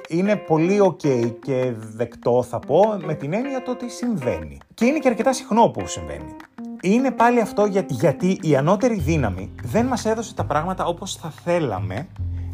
είναι 0.09 0.35
πολύ 0.35 0.77
ok 0.83 1.31
και 1.41 1.73
δεκτό 1.95 2.43
θα 2.43 2.59
πω 2.59 2.97
με 3.05 3.13
την 3.13 3.33
έννοια 3.33 3.63
το 3.63 3.71
ότι 3.71 3.89
συμβαίνει. 3.89 4.57
Και 4.73 4.85
είναι 4.85 4.99
και 4.99 5.07
αρκετά 5.07 5.33
συχνό 5.33 5.69
που 5.69 5.87
συμβαίνει. 5.87 6.35
Είναι 6.81 7.11
πάλι 7.11 7.41
αυτό 7.41 7.65
για, 7.65 7.85
γιατί 7.89 8.39
η 8.41 8.55
ανώτερη 8.55 8.99
δύναμη 8.99 9.51
δεν 9.63 9.85
μας 9.85 10.05
έδωσε 10.05 10.33
τα 10.33 10.45
πράγματα 10.45 10.85
όπως 10.85 11.15
θα 11.15 11.29
θέλαμε 11.29 12.07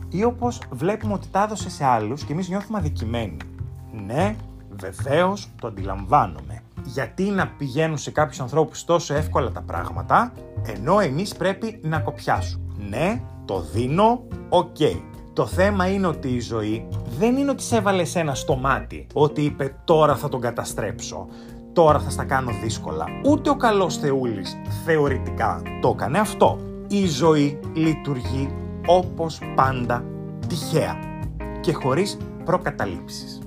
ή 0.10 0.24
όπως 0.24 0.62
βλέπουμε 0.70 1.14
ότι 1.14 1.28
τα 1.32 1.44
έδωσε 1.44 1.70
σε 1.70 1.86
άλλους 1.86 2.24
και 2.24 2.34
εμείς 2.34 2.50
νιώθουμε 2.50 2.78
αδικημένοι. 2.78 3.38
Ναι, 4.06 4.36
βεβαίως 4.70 5.50
το 5.62 5.68
αντιλαμβάνομαι 5.68 6.64
γιατί 6.84 7.24
να 7.24 7.48
πηγαίνουν 7.48 7.98
σε 7.98 8.12
κάποιους 8.12 8.40
ανθρώπους 8.40 8.84
τόσο 8.84 9.14
εύκολα 9.14 9.52
τα 9.52 9.62
πράγματα, 9.62 10.34
ενώ 10.76 11.00
εμείς 11.00 11.36
πρέπει 11.36 11.80
να 11.84 12.00
κοπιάσουμε. 12.00 12.64
Ναι, 12.90 13.22
το 13.46 13.60
δίνω, 13.60 14.24
οκ. 14.50 14.78
Το 15.34 15.46
θέμα 15.46 15.88
είναι 15.88 16.08
ότι 16.08 16.28
η 16.28 16.40
ζωή 16.40 16.88
δεν 17.20 17.38
είναι 17.38 17.52
ότι 17.52 17.64
σε 17.64 17.76
έβαλε 17.78 18.04
εσένα 18.14 18.36
στο 18.36 18.56
μάτι, 18.56 19.08
ότι 19.14 19.42
είπε 19.42 19.76
τώρα 19.84 20.16
θα 20.16 20.30
τον 20.30 20.42
καταστρέψω, 20.42 21.28
τώρα 21.74 22.00
θα 22.00 22.10
στα 22.10 22.24
κάνω 22.24 22.52
δύσκολα. 22.64 23.06
Ούτε 23.26 23.50
ο 23.50 23.56
καλός 23.56 23.98
Θεούλης 23.98 24.58
θεωρητικά 24.86 25.62
το 25.82 25.90
έκανε 25.96 26.20
αυτό. 26.20 26.60
Η 26.88 27.08
ζωή 27.08 27.60
λειτουργεί 27.74 28.54
όπως 28.86 29.40
πάντα 29.56 30.04
τυχαία 30.48 31.00
και 31.62 31.74
χωρίς 31.74 32.18
προκαταλήψεις. 32.46 33.42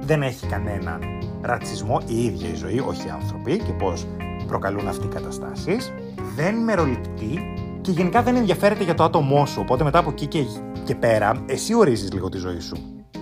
Δεν 0.00 0.22
έχει 0.22 0.46
κανέναν 0.46 1.00
ρατσισμό 1.40 2.00
η 2.06 2.24
ίδια 2.24 2.48
η 2.48 2.54
ζωή, 2.54 2.78
όχι 2.78 3.06
οι 3.06 3.10
άνθρωποι 3.10 3.56
και 3.56 3.72
πώς 3.72 4.06
προκαλούν 4.46 4.88
αυτοί 4.88 5.06
οι 5.06 5.10
καταστάσεις. 5.10 5.92
Δεν 6.36 6.54
μεροληπτεί 6.54 7.54
και 7.86 7.92
γενικά 7.92 8.22
δεν 8.22 8.36
ενδιαφέρεται 8.36 8.84
για 8.84 8.94
το 8.94 9.04
άτομό 9.04 9.46
σου. 9.46 9.60
Οπότε 9.60 9.84
μετά 9.84 9.98
από 9.98 10.10
εκεί 10.10 10.26
και, 10.26 10.44
και 10.84 10.94
πέρα, 10.94 11.44
εσύ 11.46 11.74
ορίζεις 11.74 12.12
λίγο 12.12 12.28
τη 12.28 12.38
ζωή 12.38 12.60
σου. 12.60 12.76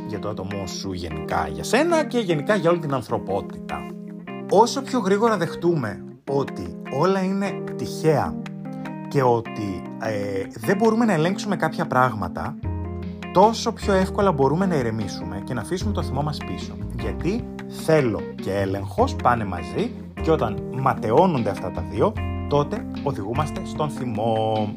Για 0.06 0.18
το 0.18 0.28
άτομό 0.28 0.66
σου 0.66 0.92
γενικά 0.92 1.48
για 1.52 1.64
σένα 1.64 2.04
και 2.04 2.18
γενικά 2.18 2.54
για 2.54 2.70
όλη 2.70 2.78
την 2.78 2.94
ανθρωπότητα. 2.94 3.86
Όσο 4.50 4.82
πιο 4.82 4.98
γρήγορα 4.98 5.36
δεχτούμε 5.36 6.04
ότι 6.30 6.76
όλα 7.00 7.22
είναι 7.22 7.64
τυχαία 7.76 8.34
και 9.08 9.22
ότι 9.22 9.82
ε, 10.02 10.42
δεν 10.58 10.76
μπορούμε 10.76 11.04
να 11.04 11.12
ελέγξουμε 11.12 11.56
κάποια 11.56 11.86
πράγματα, 11.86 12.56
τόσο 13.32 13.72
πιο 13.72 13.92
εύκολα 13.92 14.32
μπορούμε 14.32 14.66
να 14.66 14.74
ηρεμήσουμε 14.74 15.42
και 15.44 15.54
να 15.54 15.60
αφήσουμε 15.60 15.92
το 15.92 16.02
θυμό 16.02 16.22
μας 16.22 16.36
πίσω. 16.46 16.76
Γιατί 17.00 17.44
θέλω 17.84 18.20
και 18.42 18.52
έλεγχος 18.52 19.16
πάνε 19.22 19.44
μαζί 19.44 19.90
και 20.22 20.30
όταν 20.30 20.62
ματαιώνονται 20.72 21.50
αυτά 21.50 21.70
τα 21.70 21.84
δύο, 21.90 22.12
τότε 22.54 22.86
οδηγούμαστε 23.02 23.64
στον 23.64 23.90
θυμό. 23.90 24.72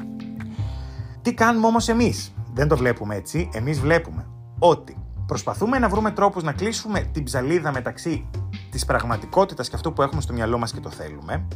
Τι 1.22 1.34
κάνουμε 1.34 1.66
όμως 1.66 1.88
εμείς; 1.88 2.34
Δεν 2.54 2.68
το 2.68 2.76
βλέπουμε 2.76 3.14
έτσι; 3.14 3.48
Εμείς 3.52 3.80
βλέπουμε 3.80 4.26
ότι 4.58 4.96
Προσπαθούμε 5.28 5.78
να 5.78 5.88
βρούμε 5.88 6.10
τρόπους 6.10 6.42
να 6.42 6.52
κλείσουμε 6.52 7.00
την 7.00 7.24
ψαλίδα 7.24 7.72
μεταξύ 7.72 8.28
της 8.70 8.84
πραγματικότητας 8.84 9.68
και 9.68 9.76
αυτού 9.76 9.92
που 9.92 10.02
έχουμε 10.02 10.20
στο 10.20 10.32
μυαλό 10.32 10.58
μας 10.58 10.72
και 10.72 10.80
το 10.80 10.90
θέλουμε. 10.90 11.46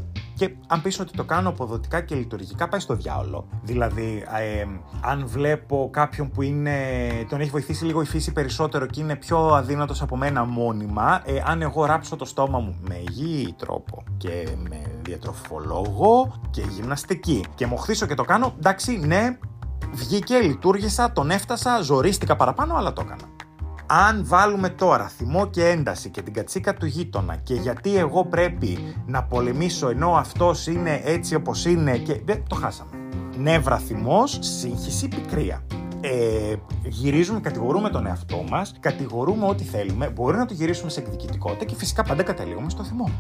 Και 0.42 0.54
αν 0.66 0.82
πεις 0.82 1.00
ότι 1.00 1.12
το 1.12 1.24
κάνω 1.24 1.48
αποδοτικά 1.48 2.00
και 2.00 2.14
λειτουργικά, 2.14 2.68
πάει 2.68 2.80
στο 2.80 2.94
διάολο. 2.94 3.48
Δηλαδή, 3.62 4.24
ε, 4.40 4.66
αν 5.00 5.26
βλέπω 5.26 5.88
κάποιον 5.92 6.30
που 6.30 6.42
είναι, 6.42 6.78
τον 7.28 7.40
έχει 7.40 7.50
βοηθήσει 7.50 7.84
λίγο 7.84 8.02
η 8.02 8.04
φύση 8.04 8.32
περισσότερο 8.32 8.86
και 8.86 9.00
είναι 9.00 9.16
πιο 9.16 9.38
αδύνατος 9.38 10.02
από 10.02 10.16
μένα 10.16 10.44
μόνιμα, 10.44 11.22
ε, 11.24 11.42
αν 11.46 11.62
εγώ 11.62 11.84
ράψω 11.84 12.16
το 12.16 12.24
στόμα 12.24 12.58
μου 12.58 12.76
με 12.88 12.94
υγιή 13.08 13.54
τρόπο 13.58 14.02
και 14.16 14.48
με 14.68 14.82
διατροφολόγο 15.02 16.34
και 16.50 16.62
γυμναστική 16.70 17.44
και 17.54 17.66
μου 17.66 17.76
χθίσω 17.76 18.06
και 18.06 18.14
το 18.14 18.24
κάνω, 18.24 18.54
εντάξει, 18.58 18.98
ναι, 18.98 19.38
βγήκε, 19.92 20.38
λειτουργήσα, 20.38 21.12
τον 21.12 21.30
έφτασα, 21.30 21.80
ζορίστηκα 21.80 22.36
παραπάνω, 22.36 22.76
αλλά 22.76 22.92
το 22.92 23.02
έκανα. 23.06 23.31
Αν 23.94 24.24
βάλουμε 24.26 24.68
τώρα 24.68 25.08
θυμό 25.08 25.46
και 25.46 25.68
ένταση 25.68 26.10
και 26.10 26.22
την 26.22 26.32
κατσίκα 26.32 26.74
του 26.74 26.86
γείτονα 26.86 27.36
και 27.36 27.54
γιατί 27.54 27.96
εγώ 27.96 28.24
πρέπει 28.24 28.78
να 29.06 29.22
πολεμήσω 29.24 29.88
ενώ 29.88 30.14
αυτός 30.14 30.66
είναι 30.66 31.00
έτσι 31.04 31.34
όπως 31.34 31.64
είναι 31.64 31.96
και 31.98 32.20
δεν 32.24 32.42
το 32.48 32.54
χάσαμε. 32.54 32.90
Νεύρα 33.36 33.78
θυμός, 33.78 34.38
σύγχυση, 34.40 35.08
πικρία. 35.08 35.66
Ε, 36.00 36.54
γυρίζουμε, 36.84 37.40
κατηγορούμε 37.40 37.88
τον 37.88 38.06
εαυτό 38.06 38.44
μας, 38.50 38.74
κατηγορούμε 38.80 39.46
ό,τι 39.46 39.64
θέλουμε, 39.64 40.08
μπορεί 40.08 40.36
να 40.36 40.46
το 40.46 40.54
γυρίσουμε 40.54 40.90
σε 40.90 41.00
εκδικητικότητα 41.00 41.64
και 41.64 41.74
φυσικά 41.74 42.02
πάντα 42.02 42.22
καταλήγουμε 42.22 42.70
στο 42.70 42.84
θυμό. 42.84 43.10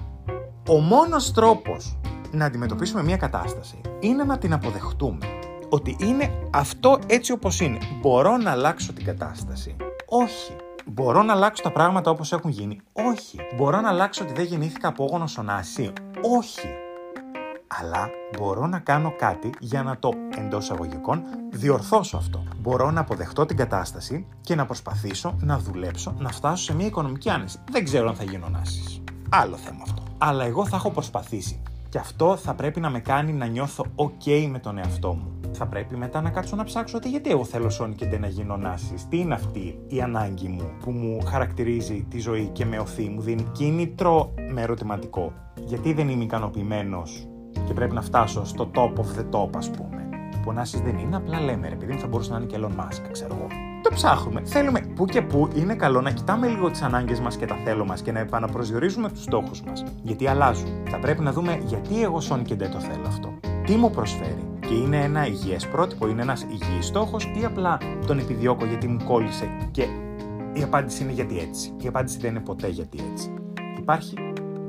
Ο 0.68 0.78
μόνος 0.78 1.32
τρόπος 1.32 1.98
να 2.30 2.44
αντιμετωπίσουμε 2.44 3.02
μια 3.02 3.16
κατάσταση 3.16 3.80
είναι 4.00 4.24
να 4.24 4.38
την 4.38 4.52
αποδεχτούμε. 4.52 5.26
Ότι 5.68 5.96
είναι 6.00 6.30
αυτό 6.50 6.98
έτσι 7.06 7.32
όπως 7.32 7.60
είναι. 7.60 7.78
Μπορώ 8.00 8.36
να 8.36 8.50
αλλάξω 8.50 8.92
την 8.92 9.04
κατάσταση. 9.04 9.76
Όχι. 10.14 10.56
Μπορώ 10.86 11.22
να 11.22 11.32
αλλάξω 11.32 11.62
τα 11.62 11.72
πράγματα 11.72 12.10
όπως 12.10 12.32
έχουν 12.32 12.50
γίνει. 12.50 12.80
Όχι. 12.92 13.38
Μπορώ 13.56 13.80
να 13.80 13.88
αλλάξω 13.88 14.24
ότι 14.24 14.32
δεν 14.32 14.44
γεννήθηκα 14.44 14.88
απόγονο 14.88 15.24
ονάση. 15.38 15.92
Όχι. 16.38 16.68
Αλλά 17.80 18.10
μπορώ 18.38 18.66
να 18.66 18.78
κάνω 18.78 19.14
κάτι 19.18 19.50
για 19.58 19.82
να 19.82 19.98
το 19.98 20.10
εντός 20.36 20.64
εισαγωγικών 20.64 21.22
διορθώσω 21.50 22.16
αυτό. 22.16 22.42
Μπορώ 22.60 22.90
να 22.90 23.00
αποδεχτώ 23.00 23.46
την 23.46 23.56
κατάσταση 23.56 24.26
και 24.40 24.54
να 24.54 24.66
προσπαθήσω 24.66 25.36
να 25.40 25.58
δουλέψω 25.58 26.14
να 26.18 26.28
φτάσω 26.28 26.64
σε 26.64 26.74
μια 26.74 26.86
οικονομική 26.86 27.30
άνεση. 27.30 27.58
Δεν 27.70 27.84
ξέρω 27.84 28.08
αν 28.08 28.14
θα 28.14 28.24
γίνω 28.24 28.48
νάσης. 28.48 29.02
Άλλο 29.30 29.56
θέμα 29.56 29.82
αυτό. 29.82 30.02
Αλλά 30.18 30.44
εγώ 30.44 30.66
θα 30.66 30.76
έχω 30.76 30.90
προσπαθήσει. 30.90 31.62
Και 31.88 31.98
αυτό 31.98 32.36
θα 32.36 32.54
πρέπει 32.54 32.80
να 32.80 32.90
με 32.90 33.00
κάνει 33.00 33.32
να 33.32 33.46
νιώθω 33.46 33.86
ok 33.96 34.46
με 34.50 34.58
τον 34.58 34.78
εαυτό 34.78 35.12
μου. 35.12 35.41
Θα 35.52 35.66
πρέπει 35.66 35.96
μετά 35.96 36.20
να 36.20 36.30
κάτσω 36.30 36.56
να 36.56 36.64
ψάξω 36.64 36.96
ότι 36.96 37.08
γιατί 37.08 37.30
εγώ 37.30 37.44
θέλω 37.44 37.70
Σόνι 37.70 37.94
και 37.94 38.18
να 38.18 38.26
γίνω 38.26 38.56
νάσης. 38.56 39.08
Τι 39.08 39.18
είναι 39.18 39.34
αυτή 39.34 39.78
η 39.86 40.00
ανάγκη 40.00 40.48
μου 40.48 40.70
που 40.80 40.90
μου 40.90 41.20
χαρακτηρίζει 41.24 42.06
τη 42.10 42.18
ζωή 42.18 42.50
και 42.52 42.64
με 42.64 42.78
οθεί, 42.78 43.08
μου 43.08 43.20
δίνει 43.20 43.42
κίνητρο 43.52 44.34
με 44.52 44.60
ερωτηματικό. 44.60 45.32
Γιατί 45.64 45.92
δεν 45.92 46.08
είμαι 46.08 46.24
ικανοποιημένος 46.24 47.28
και 47.66 47.72
πρέπει 47.72 47.94
να 47.94 48.02
φτάσω 48.02 48.44
στο 48.44 48.70
top 48.74 48.92
of 48.92 49.18
the 49.18 49.24
top, 49.30 49.50
ας 49.56 49.70
πούμε. 49.70 50.08
Που 50.30 50.48
ο 50.48 50.52
Νάσης 50.52 50.80
δεν 50.80 50.98
είναι, 50.98 51.16
απλά 51.16 51.40
λέμε 51.40 51.68
ρε 51.68 51.74
παιδί 51.74 51.92
θα 51.92 52.06
μπορούσε 52.06 52.30
να 52.32 52.36
είναι 52.36 52.46
και 52.46 52.56
Elon 52.60 52.80
Musk, 52.80 53.08
ξέρω 53.12 53.34
εγώ. 53.34 53.46
Το 53.82 53.90
ψάχνουμε. 53.94 54.42
Θέλουμε 54.44 54.80
που 54.94 55.04
και 55.04 55.22
που 55.22 55.48
είναι 55.54 55.74
καλό 55.74 56.00
να 56.00 56.10
κοιτάμε 56.10 56.46
λίγο 56.46 56.70
τις 56.70 56.82
ανάγκες 56.82 57.20
μας 57.20 57.36
και 57.36 57.46
τα 57.46 57.54
θέλω 57.64 57.84
μας 57.84 58.02
και 58.02 58.12
να 58.12 58.18
επαναπροσδιορίζουμε 58.18 59.08
τους 59.08 59.22
στόχους 59.22 59.62
μας. 59.62 59.84
Γιατί 60.02 60.26
αλλάζουν. 60.26 60.68
Θα 60.90 60.98
πρέπει 60.98 61.22
να 61.22 61.32
δούμε 61.32 61.62
γιατί 61.64 62.02
εγώ 62.02 62.20
Σόνι 62.20 62.42
και 62.42 62.54
δεν 62.54 62.70
το 62.70 62.80
θέλω 62.80 63.06
αυτό. 63.06 63.34
Τι 63.66 63.76
μου 63.76 63.90
προσφέρει. 63.90 64.51
Και 64.72 64.78
είναι 64.78 64.96
ένα 64.96 65.26
υγιές 65.26 65.66
πρότυπο, 65.68 66.08
είναι 66.08 66.22
ένας 66.22 66.46
υγιής 66.50 66.86
στόχος 66.86 67.24
ή 67.40 67.44
απλά 67.44 67.78
τον 68.06 68.18
επιδιώκω 68.18 68.64
γιατί 68.64 68.88
μου 68.88 69.04
κόλλησε 69.04 69.48
και 69.70 69.86
η 70.52 70.62
απάντηση 70.62 71.02
είναι 71.02 71.12
γιατί 71.12 71.38
έτσι. 71.38 71.72
Η 71.82 71.86
απάντηση 71.86 72.18
δεν 72.18 72.30
είναι 72.30 72.40
ποτέ 72.40 72.68
γιατί 72.68 72.98
έτσι. 73.12 73.34
Υπάρχει 73.78 74.14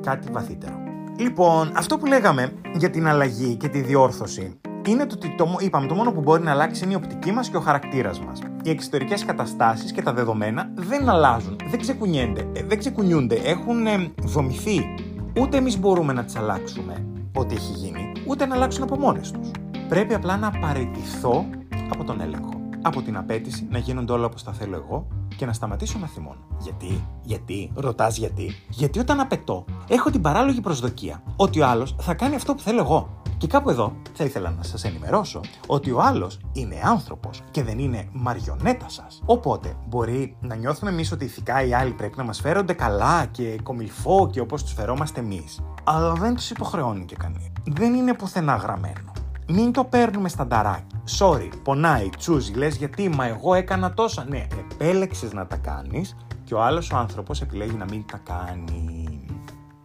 κάτι 0.01 0.31
βαθύτερο. 0.31 0.73
Λοιπόν, 1.17 1.71
αυτό 1.75 1.97
που 1.97 2.05
λέγαμε 2.05 2.53
για 2.75 2.89
την 2.89 3.07
αλλαγή 3.07 3.55
και 3.55 3.67
τη 3.67 3.81
διόρθωση 3.81 4.59
είναι 4.87 5.05
το 5.05 5.15
ότι 5.15 5.35
το, 5.37 5.57
είπαμε, 5.59 5.87
το 5.87 5.95
μόνο 5.95 6.11
που 6.11 6.21
μπορεί 6.21 6.43
να 6.43 6.51
αλλάξει 6.51 6.83
είναι 6.83 6.93
η 6.93 6.95
οπτική 6.95 7.31
μας 7.31 7.49
και 7.49 7.57
ο 7.57 7.61
χαρακτήρας 7.61 8.19
μας. 8.19 8.39
Οι 8.63 8.69
εξωτερικές 8.69 9.25
καταστάσεις 9.25 9.91
και 9.91 10.01
τα 10.01 10.13
δεδομένα 10.13 10.71
δεν 10.75 11.09
αλλάζουν, 11.09 11.55
δεν 11.69 11.79
ξεκουνιούνται, 11.79 12.47
ε, 12.53 12.63
δεν 12.63 12.79
ξεκουνιούνται, 12.79 13.35
έχουν 13.35 13.87
ε, 13.87 14.11
δομηθεί. 14.23 14.95
Ούτε 15.39 15.57
εμείς 15.57 15.79
μπορούμε 15.79 16.13
να 16.13 16.23
τις 16.23 16.35
αλλάξουμε 16.35 17.05
ό,τι 17.33 17.55
έχει 17.55 17.73
γίνει, 17.73 18.11
ούτε 18.27 18.45
να 18.45 18.55
αλλάξουν 18.55 18.83
από 18.83 18.97
μόνες 18.97 19.31
τους. 19.31 19.51
Πρέπει 19.89 20.13
απλά 20.13 20.37
να 20.37 20.51
παραιτηθώ 20.51 21.45
από 21.91 22.03
τον 22.03 22.21
έλεγχο. 22.21 22.51
Από 22.81 23.01
την 23.01 23.17
απέτηση 23.17 23.67
να 23.69 23.77
γίνονται 23.77 24.11
όλα 24.11 24.25
όπως 24.25 24.43
τα 24.43 24.51
θέλω 24.51 24.75
εγώ 24.75 25.07
και 25.35 25.45
να 25.45 25.53
σταματήσω 25.53 25.99
να 25.99 26.07
θυμώνω. 26.07 26.47
Γιατί, 26.59 27.03
γιατί, 27.21 27.71
ρωτάς 27.75 28.17
γιατί; 28.17 28.55
Γιατί 28.69 28.99
όταν 28.99 29.19
απαιτώ, 29.19 29.65
έχω 29.87 30.09
την 30.09 30.21
παράλογη 30.21 30.61
προσδοκία 30.61 31.23
ότι 31.35 31.61
ο 31.61 31.67
άλλος 31.67 31.95
θα 31.99 32.13
κάνει 32.13 32.35
αυτό 32.35 32.53
που 32.55 32.61
θέλω 32.61 32.79
εγώ. 32.79 33.21
Και 33.37 33.47
κάπου 33.47 33.69
εδώ 33.69 33.95
θα 34.13 34.23
ήθελα 34.23 34.49
να 34.49 34.63
σας 34.63 34.83
ενημερώσω 34.83 35.41
ότι 35.67 35.91
ο 35.91 36.01
άλλος 36.01 36.39
είναι 36.53 36.75
άνθρωπος 36.83 37.41
και 37.51 37.63
δεν 37.63 37.79
είναι 37.79 38.07
μαριονέτα 38.11 38.89
σας. 38.89 39.21
Οπότε 39.25 39.75
μπορεί 39.87 40.35
να 40.41 40.55
νιώθουμε 40.55 40.91
εμείς 40.91 41.11
ότι 41.11 41.25
ηθικά 41.25 41.63
οι 41.63 41.73
άλλοι 41.73 41.91
πρέπει 41.91 42.17
να 42.17 42.23
μας 42.23 42.39
φέρονται 42.39 42.73
καλά 42.73 43.25
και 43.25 43.59
κομιλφό 43.63 44.29
και 44.31 44.39
όπως 44.39 44.63
τους 44.63 44.73
φερόμαστε 44.73 45.19
εμείς. 45.19 45.59
Αλλά 45.83 46.13
δεν 46.13 46.35
τους 46.35 46.49
υποχρεώνει 46.49 47.05
και 47.05 47.15
κανείς. 47.15 47.51
Δεν 47.63 47.93
είναι 47.93 48.13
πουθενά 48.13 48.55
γραμμένο. 48.55 49.12
Μην 49.47 49.71
το 49.71 49.83
παίρνουμε 49.83 50.29
στα 50.29 50.47
νταράκι. 50.47 50.95
Sorry, 51.19 51.49
πονάει, 51.63 52.09
τσούζει, 52.17 52.53
λες 52.53 52.75
γιατί, 52.75 53.09
μα 53.09 53.27
εγώ 53.27 53.53
έκανα 53.53 53.93
τόσα. 53.93 54.25
Ναι, 54.29 54.47
επέλεξες 54.59 55.33
να 55.33 55.47
τα 55.47 55.55
κάνεις 55.55 56.15
και 56.43 56.53
ο 56.53 56.63
άλλος 56.63 56.91
ο 56.91 56.97
άνθρωπος 56.97 57.41
επιλέγει 57.41 57.75
να 57.75 57.85
μην 57.89 58.05
τα 58.11 58.21
κάνει. 58.23 59.25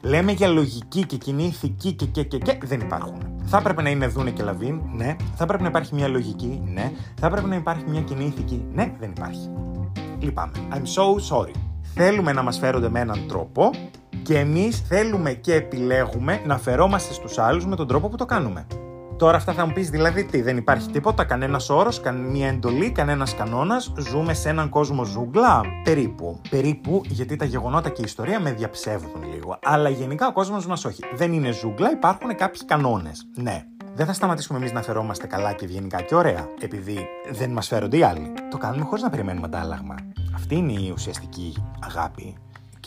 Λέμε 0.03 0.33
για 0.33 0.49
λογική 0.49 1.07
και 1.07 1.17
κοινή 1.17 1.45
ηθική 1.45 1.93
και 1.93 2.07
και 2.07 2.23
και 2.23 2.39
και 2.39 2.59
δεν 2.65 2.81
υπάρχουν. 2.81 3.19
Θα 3.45 3.59
έπρεπε 3.59 3.83
να 3.83 3.91
είναι 3.91 4.07
Δούνε 4.07 4.31
και 4.31 4.43
Λαβίν, 4.43 4.81
ναι. 4.93 5.17
Θα 5.35 5.45
έπρεπε 5.45 5.63
να 5.63 5.69
υπάρχει 5.69 5.95
μια 5.95 6.09
λογική, 6.09 6.63
ναι. 6.65 6.93
Θα 7.21 7.27
έπρεπε 7.27 7.47
να 7.47 7.55
υπάρχει 7.55 7.85
μια 7.89 8.01
κοινή 8.01 8.25
ηθική, 8.25 8.65
ναι. 8.73 8.93
Δεν 8.99 9.11
υπάρχει. 9.11 9.51
Λυπάμαι. 10.19 10.53
I'm 10.73 10.77
so 10.77 11.37
sorry. 11.37 11.53
Θέλουμε 11.95 12.33
να 12.33 12.43
μας 12.43 12.59
φέρονται 12.59 12.89
με 12.89 13.01
έναν 13.01 13.25
τρόπο 13.29 13.71
και 14.23 14.39
εμείς 14.39 14.81
θέλουμε 14.81 15.33
και 15.33 15.55
επιλέγουμε 15.55 16.41
να 16.47 16.59
φερόμαστε 16.59 17.13
στους 17.13 17.39
άλλους 17.39 17.67
με 17.67 17.77
τον 17.77 17.87
τρόπο 17.87 18.09
που 18.09 18.17
το 18.17 18.25
κάνουμε. 18.25 18.67
Τώρα 19.19 19.37
αυτά 19.37 19.53
θα 19.53 19.67
μου 19.67 19.73
πεις 19.73 19.91
δηλαδή 19.91 20.25
τι, 20.25 20.43
δεν 20.43 20.57
υπάρχει 20.57 20.91
τίποτα, 20.91 21.25
κανένας 21.25 21.71
όρος, 21.71 22.01
καμία 22.01 22.49
εντολή, 22.49 22.91
κανένας 22.91 23.35
κανόνας. 23.35 23.93
Ζούμε 23.99 24.35
σε 24.35 24.49
έναν 24.49 24.69
κόσμο 24.69 25.05
ζούγκλα. 25.05 25.63
Περίπου. 25.85 26.41
Περίπου 26.51 27.01
γιατί 27.05 27.37
τα 27.37 27.45
γεγονότα 27.45 27.89
και 27.89 28.01
η 28.01 28.05
ιστορία 28.07 28.41
με 28.41 28.53
διαψεύδουν 28.53 29.33
λίγο. 29.33 29.59
Αλλά 29.63 29.89
γενικά 29.89 30.27
ο 30.27 30.33
κόσμος 30.33 30.67
μας 30.67 30.85
όχι. 30.85 31.05
Δεν 31.15 31.33
είναι 31.33 31.51
ζούγκλα, 31.51 31.91
υπάρχουν 31.91 32.35
κάποιοι 32.35 32.65
κανόνες. 32.65 33.27
Ναι. 33.35 33.65
Δεν 33.95 34.07
θα 34.07 34.13
σταματήσουμε 34.13 34.59
εμείς 34.59 34.73
να 34.73 34.83
φερόμαστε 34.83 35.27
καλά 35.27 35.53
και 35.53 35.65
ευγενικά 35.65 36.01
και 36.01 36.15
ωραία, 36.15 36.49
επειδή 36.61 37.07
δεν 37.31 37.51
μας 37.51 37.67
φέρονται 37.67 37.97
οι 37.97 38.03
άλλοι. 38.03 38.33
Το 38.51 38.57
κάνουμε 38.57 38.85
χωρίς 38.85 39.03
να 39.03 39.11
περιμένουμε 39.11 39.47
αντάλλαγμα. 39.47 39.95
Αυτή 40.35 40.55
είναι 40.55 40.73
η 40.73 40.91
ουσιαστική 40.95 41.55
αγάπη 41.81 42.37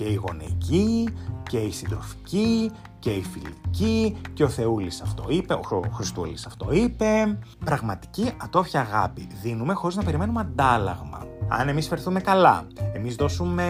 και 0.01 0.07
η 0.07 0.13
γονεϊκή 0.13 1.09
και 1.49 1.57
η 1.57 1.71
συντροφική 1.71 2.71
και 2.99 3.09
η 3.09 3.23
φιλική 3.23 4.17
και 4.33 4.43
ο 4.43 4.47
Θεούλης 4.47 5.01
αυτό 5.01 5.25
είπε, 5.27 5.53
ο 5.53 5.83
Χριστούλης 5.93 6.45
αυτό 6.45 6.67
είπε. 6.71 7.37
Πραγματική 7.65 8.31
ατόφια 8.37 8.79
αγάπη 8.79 9.27
δίνουμε 9.41 9.73
χωρίς 9.73 9.95
να 9.95 10.03
περιμένουμε 10.03 10.39
αντάλλαγμα. 10.39 11.25
Αν 11.47 11.67
εμείς 11.67 11.87
φερθούμε 11.87 12.19
καλά, 12.19 12.67
εμείς 12.93 13.15
δώσουμε 13.15 13.63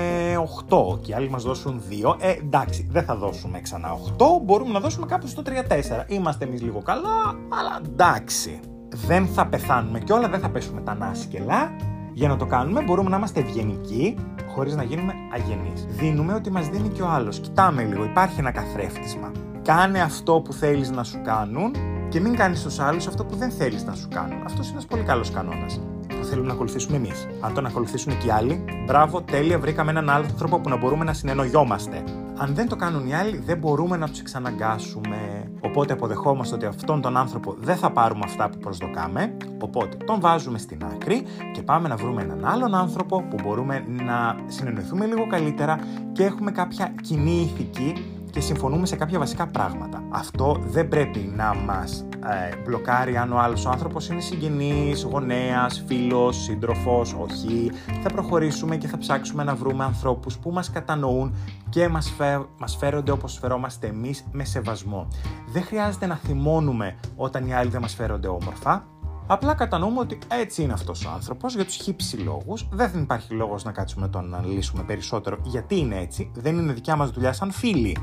8 0.70 1.00
και 1.02 1.12
οι 1.12 1.14
άλλοι 1.14 1.30
μας 1.30 1.44
δώσουν 1.44 1.82
2, 1.90 2.16
ε, 2.20 2.32
εντάξει, 2.32 2.88
δεν 2.92 3.04
θα 3.04 3.16
δώσουμε 3.16 3.62
ξανά 3.62 3.90
8, 3.94 4.26
μπορούμε 4.44 4.72
να 4.72 4.80
δώσουμε 4.80 5.06
κάπου 5.06 5.28
στο 5.28 5.42
3-4. 5.42 6.06
Είμαστε 6.08 6.46
εμείς 6.46 6.62
λίγο 6.62 6.82
καλά, 6.82 7.36
αλλά 7.50 7.82
εντάξει. 7.86 8.60
Δεν 9.08 9.28
θα 9.28 9.48
πεθάνουμε 9.48 10.00
και 10.00 10.14
όλα 10.14 10.30
δεν 10.30 10.40
θα 10.40 10.50
πέσουμε 10.50 10.82
τα 10.82 10.96
νάσκελα, 10.96 11.72
για 12.14 12.28
να 12.28 12.38
το 12.38 12.46
κάνουμε 12.46 12.82
μπορούμε 12.82 13.10
να 13.10 13.18
είμαστε 13.18 13.40
ευγενικοί 13.40 14.16
χωρίς 14.54 14.76
να 14.76 14.84
γίνουμε 14.84 15.14
αγενείς. 15.34 15.86
Δίνουμε 15.90 16.34
ότι 16.34 16.52
μας 16.52 16.68
δίνει 16.68 16.90
και 16.90 17.02
ο 17.02 17.08
άλλος. 17.08 17.40
Κοιτάμε 17.40 17.84
λίγο, 17.84 18.04
υπάρχει 18.04 18.40
ένα 18.40 18.52
καθρέφτισμα. 18.52 19.32
Κάνε 19.64 20.02
αυτό 20.02 20.42
που 20.42 20.54
θέλεις 20.54 20.92
να 20.92 21.04
σου 21.04 21.22
κάνουν 21.24 21.76
και 22.10 22.20
μην 22.20 22.36
κάνεις 22.36 22.60
στους 22.60 22.80
άλλους 22.80 23.08
αυτό 23.08 23.26
που 23.26 23.36
δεν 23.36 23.52
θέλεις 23.52 23.84
να 23.84 23.94
σου 23.94 24.08
κάνουν. 24.14 24.42
Αυτός 24.46 24.66
είναι 24.66 24.74
ένας 24.74 24.86
πολύ 24.86 25.04
καλός 25.04 25.32
κανόνας 25.32 25.82
που 26.08 26.26
θέλουμε 26.26 26.48
να 26.48 26.54
ακολουθήσουμε 26.54 26.98
εμείς. 26.98 27.28
Αν 27.40 27.54
τον 27.54 27.66
ακολουθήσουν 27.66 28.18
και 28.18 28.28
οι 28.28 28.30
άλλοι, 28.30 28.64
μπράβο, 28.86 29.22
τέλεια, 29.22 29.60
βρήκαμε 29.60 29.92
έναν 29.92 30.10
άλλο 30.10 30.26
τρόπο 30.38 30.60
που 30.60 30.70
να 30.70 30.78
μπορούμε 30.78 31.04
να 31.04 31.14
συνεννοιόμαστε. 31.14 32.04
Αν 32.42 32.54
δεν 32.56 32.68
το 32.68 32.76
κάνουν 32.76 33.08
οι 33.08 33.14
άλλοι, 33.14 33.38
δεν 33.38 33.58
μπορούμε 33.58 33.98
να 33.98 34.10
τους 34.10 34.20
εξαναγκάσουμε. 34.20 35.52
Οπότε 35.62 35.94
αποδεχόμαστε 35.94 36.56
ότι 36.56 36.66
αυτόν 36.66 37.02
τον 37.02 37.18
άνθρωπο 37.18 37.56
δεν 37.60 37.76
θα 37.76 37.92
πάρουμε 37.92 38.22
αυτά 38.24 38.50
που 38.50 38.58
προσδοκάμε. 38.58 39.38
Οπότε 39.62 39.98
τον 40.06 40.20
βάζουμε 40.20 40.58
στην 40.58 40.84
άκρη 40.84 41.24
και 41.54 41.62
πάμε 41.62 41.88
να 41.88 41.96
βρούμε 41.96 42.22
έναν 42.22 42.46
άλλον 42.46 42.76
άνθρωπο 42.76 43.24
που 43.24 43.36
μπορούμε 43.44 43.86
να 43.88 44.36
συνεννοηθούμε 44.48 45.06
λίγο 45.06 45.28
καλύτερα 45.28 45.80
και 46.12 46.24
έχουμε 46.24 46.52
κάποια 46.52 46.94
κοινή 47.02 47.42
ηθική 47.42 47.94
και 48.32 48.40
συμφωνούμε 48.40 48.86
σε 48.86 48.96
κάποια 48.96 49.20
βασικά 49.20 49.48
πράγματα. 49.48 50.04
Αυτό 50.10 50.58
δεν 50.68 50.88
πρέπει 50.88 51.34
να 51.36 51.54
μας 51.54 52.06
ε, 52.26 52.56
μπλοκάρει 52.64 53.18
αν 53.18 53.34
ο 53.34 53.40
άλλος 53.40 53.66
άνθρωπος 53.66 54.10
είναι 54.10 54.22
συγγενής, 54.22 55.04
γονέας, 55.04 55.84
φίλος, 55.88 56.44
σύντροφος, 56.44 57.14
όχι. 57.14 57.72
Θα 58.04 58.10
προχωρήσουμε 58.10 58.76
και 58.76 58.88
θα 58.88 58.98
ψάξουμε 58.98 59.44
να 59.44 59.56
βρούμε 59.56 59.84
ανθρώπους 59.84 60.38
που 60.38 60.52
μας 60.52 60.72
κατανοούν 60.72 61.36
και 61.70 61.88
μας, 61.88 62.14
φε... 62.18 62.40
μας 62.58 62.76
φέρονται 62.76 63.12
όπως 63.12 63.38
φερόμαστε 63.38 63.88
εμείς 63.88 64.26
με 64.32 64.44
σεβασμό. 64.44 65.08
Δεν 65.52 65.64
χρειάζεται 65.64 66.06
να 66.06 66.16
θυμώνουμε 66.16 66.96
όταν 67.16 67.48
οι 67.48 67.54
άλλοι 67.54 67.70
δεν 67.70 67.82
μας 67.82 67.94
φέρονται 67.94 68.28
όμορφα. 68.28 68.86
Απλά 69.28 69.54
κατανοούμε 69.54 70.00
ότι 70.00 70.18
έτσι 70.28 70.64
είναι 70.64 70.74
αυτός 70.74 71.06
ο 71.06 71.10
άνθρωπος 71.10 71.56
για 71.56 71.66
τους 71.66 71.76
χύψη 71.76 72.18
λόγους. 72.18 72.68
Δεν 72.72 73.02
υπάρχει 73.02 73.34
λόγος 73.34 73.64
να 73.64 73.72
κάτσουμε 73.72 74.06
να 74.06 74.12
τον 74.12 74.34
αναλύσουμε 74.34 74.84
περισσότερο 74.84 75.38
γιατί 75.44 75.78
είναι 75.78 76.00
έτσι. 76.00 76.32
Δεν 76.34 76.58
είναι 76.58 76.74
δικιά 76.74 76.96
μας 76.96 77.10
δουλειά 77.10 77.34
σαν 77.34 77.52
φίλοι 77.52 77.98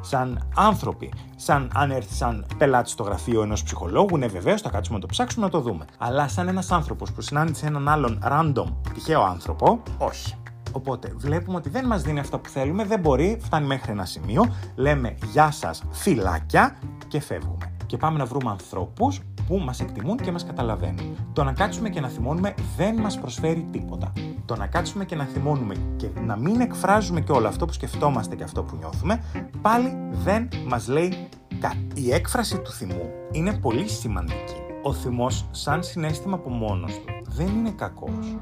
σαν 0.00 0.48
άνθρωποι. 0.54 1.12
Σαν 1.36 1.70
αν 1.74 1.90
έρθει 1.90 2.14
σαν 2.14 2.46
πελάτης 2.58 2.92
στο 2.92 3.02
γραφείο 3.02 3.42
ενός 3.42 3.62
ψυχολόγου, 3.62 4.18
ναι, 4.18 4.26
βεβαίως 4.26 4.60
θα 4.60 4.70
κάτσουμε 4.70 4.96
να 4.96 5.00
το 5.00 5.06
ψάξουμε 5.10 5.44
να 5.44 5.50
το 5.50 5.60
δούμε. 5.60 5.84
Αλλά 5.98 6.28
σαν 6.28 6.48
ένας 6.48 6.70
άνθρωπος 6.70 7.12
που 7.12 7.20
συνάντησε 7.20 7.66
έναν 7.66 7.88
άλλον 7.88 8.18
random 8.24 8.66
τυχαίο 8.94 9.22
άνθρωπο, 9.22 9.82
όχι. 9.98 10.34
Οπότε 10.72 11.12
βλέπουμε 11.16 11.56
ότι 11.56 11.68
δεν 11.68 11.86
μας 11.86 12.02
δίνει 12.02 12.18
αυτά 12.18 12.38
που 12.38 12.48
θέλουμε, 12.48 12.84
δεν 12.84 13.00
μπορεί, 13.00 13.38
φτάνει 13.42 13.66
μέχρι 13.66 13.92
ένα 13.92 14.04
σημείο, 14.04 14.54
λέμε 14.74 15.14
γεια 15.32 15.50
σας, 15.50 15.82
φυλάκια 15.90 16.76
και 17.08 17.20
φεύγουμε. 17.20 17.77
Και 17.88 17.96
πάμε 17.96 18.18
να 18.18 18.24
βρούμε 18.24 18.50
ανθρώπους 18.50 19.20
που 19.46 19.58
μας 19.58 19.80
εκτιμούν 19.80 20.16
και 20.16 20.32
μας 20.32 20.44
καταλαβαίνουν. 20.44 21.16
Το 21.32 21.44
να 21.44 21.52
κάτσουμε 21.52 21.88
και 21.88 22.00
να 22.00 22.08
θυμώνουμε 22.08 22.54
δεν 22.76 22.94
μας 22.94 23.18
προσφέρει 23.18 23.68
τίποτα. 23.70 24.12
Το 24.44 24.56
να 24.56 24.66
κάτσουμε 24.66 25.04
και 25.04 25.16
να 25.16 25.24
θυμώνουμε 25.24 25.74
και 25.96 26.08
να 26.26 26.36
μην 26.36 26.60
εκφράζουμε 26.60 27.20
και 27.20 27.32
όλο 27.32 27.48
αυτό 27.48 27.64
που 27.64 27.72
σκεφτόμαστε 27.72 28.36
και 28.36 28.42
αυτό 28.42 28.62
που 28.62 28.76
νιώθουμε, 28.76 29.22
πάλι 29.62 29.96
δεν 30.10 30.48
μας 30.66 30.88
λέει 30.88 31.28
κάτι. 31.60 31.86
Η 31.94 32.12
έκφραση 32.12 32.58
του 32.58 32.70
θυμού 32.70 33.10
είναι 33.32 33.58
πολύ 33.58 33.88
σημαντική. 33.88 34.62
Ο 34.82 34.92
θυμός 34.92 35.46
σαν 35.50 35.82
συνέστημα 35.82 36.34
από 36.34 36.50
μόνος 36.50 36.92
του 36.92 37.04
δεν 37.28 37.46
είναι 37.46 37.70
κακός. 37.70 38.36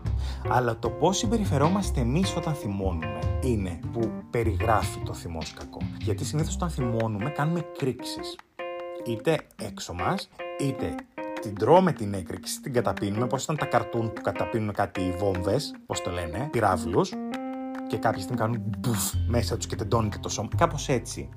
Αλλά 0.49 0.79
το 0.79 0.91
πώς 0.91 1.17
συμπεριφερόμαστε 1.17 2.01
εμείς 2.01 2.37
όταν 2.37 2.55
θυμώνουμε 2.55 3.19
είναι 3.41 3.79
που 3.93 4.11
περιγράφει 4.31 4.99
το 5.05 5.15
θυμός 5.15 5.53
κακό. 5.53 5.79
Γιατί 6.01 6.25
συνήθως 6.25 6.55
όταν 6.55 6.71
θυμώνουμε 6.71 7.31
κάνουμε 7.31 7.61
κρίξεις. 7.79 8.37
Είτε 9.09 9.39
έξω 9.63 9.93
μας, 9.93 10.29
είτε 10.61 10.95
την 11.41 11.55
τρώμε 11.55 11.93
την 11.93 12.15
έκρηξη, 12.15 12.61
την 12.61 12.73
καταπίνουμε, 12.73 13.27
πώς 13.27 13.43
ήταν 13.43 13.57
τα 13.57 13.67
καρτούν 13.67 14.13
που 14.13 14.21
καταπίνουν 14.21 14.73
κάτι 14.73 15.15
βόμβες, 15.19 15.75
πώς 15.87 16.03
το 16.03 16.11
λένε, 16.11 16.49
πυράβλους, 16.53 17.13
και 17.89 17.97
κάποιοι 17.97 18.25
την 18.25 18.37
κάνουν 18.37 18.63
μπουφ 18.79 19.13
μέσα 19.27 19.57
τους 19.57 19.67
και 19.67 19.77
τεντώνεται 19.77 20.19
το 20.19 20.29
σώμα. 20.29 20.49
Κάπως 20.57 20.89
έτσι. 20.89 21.29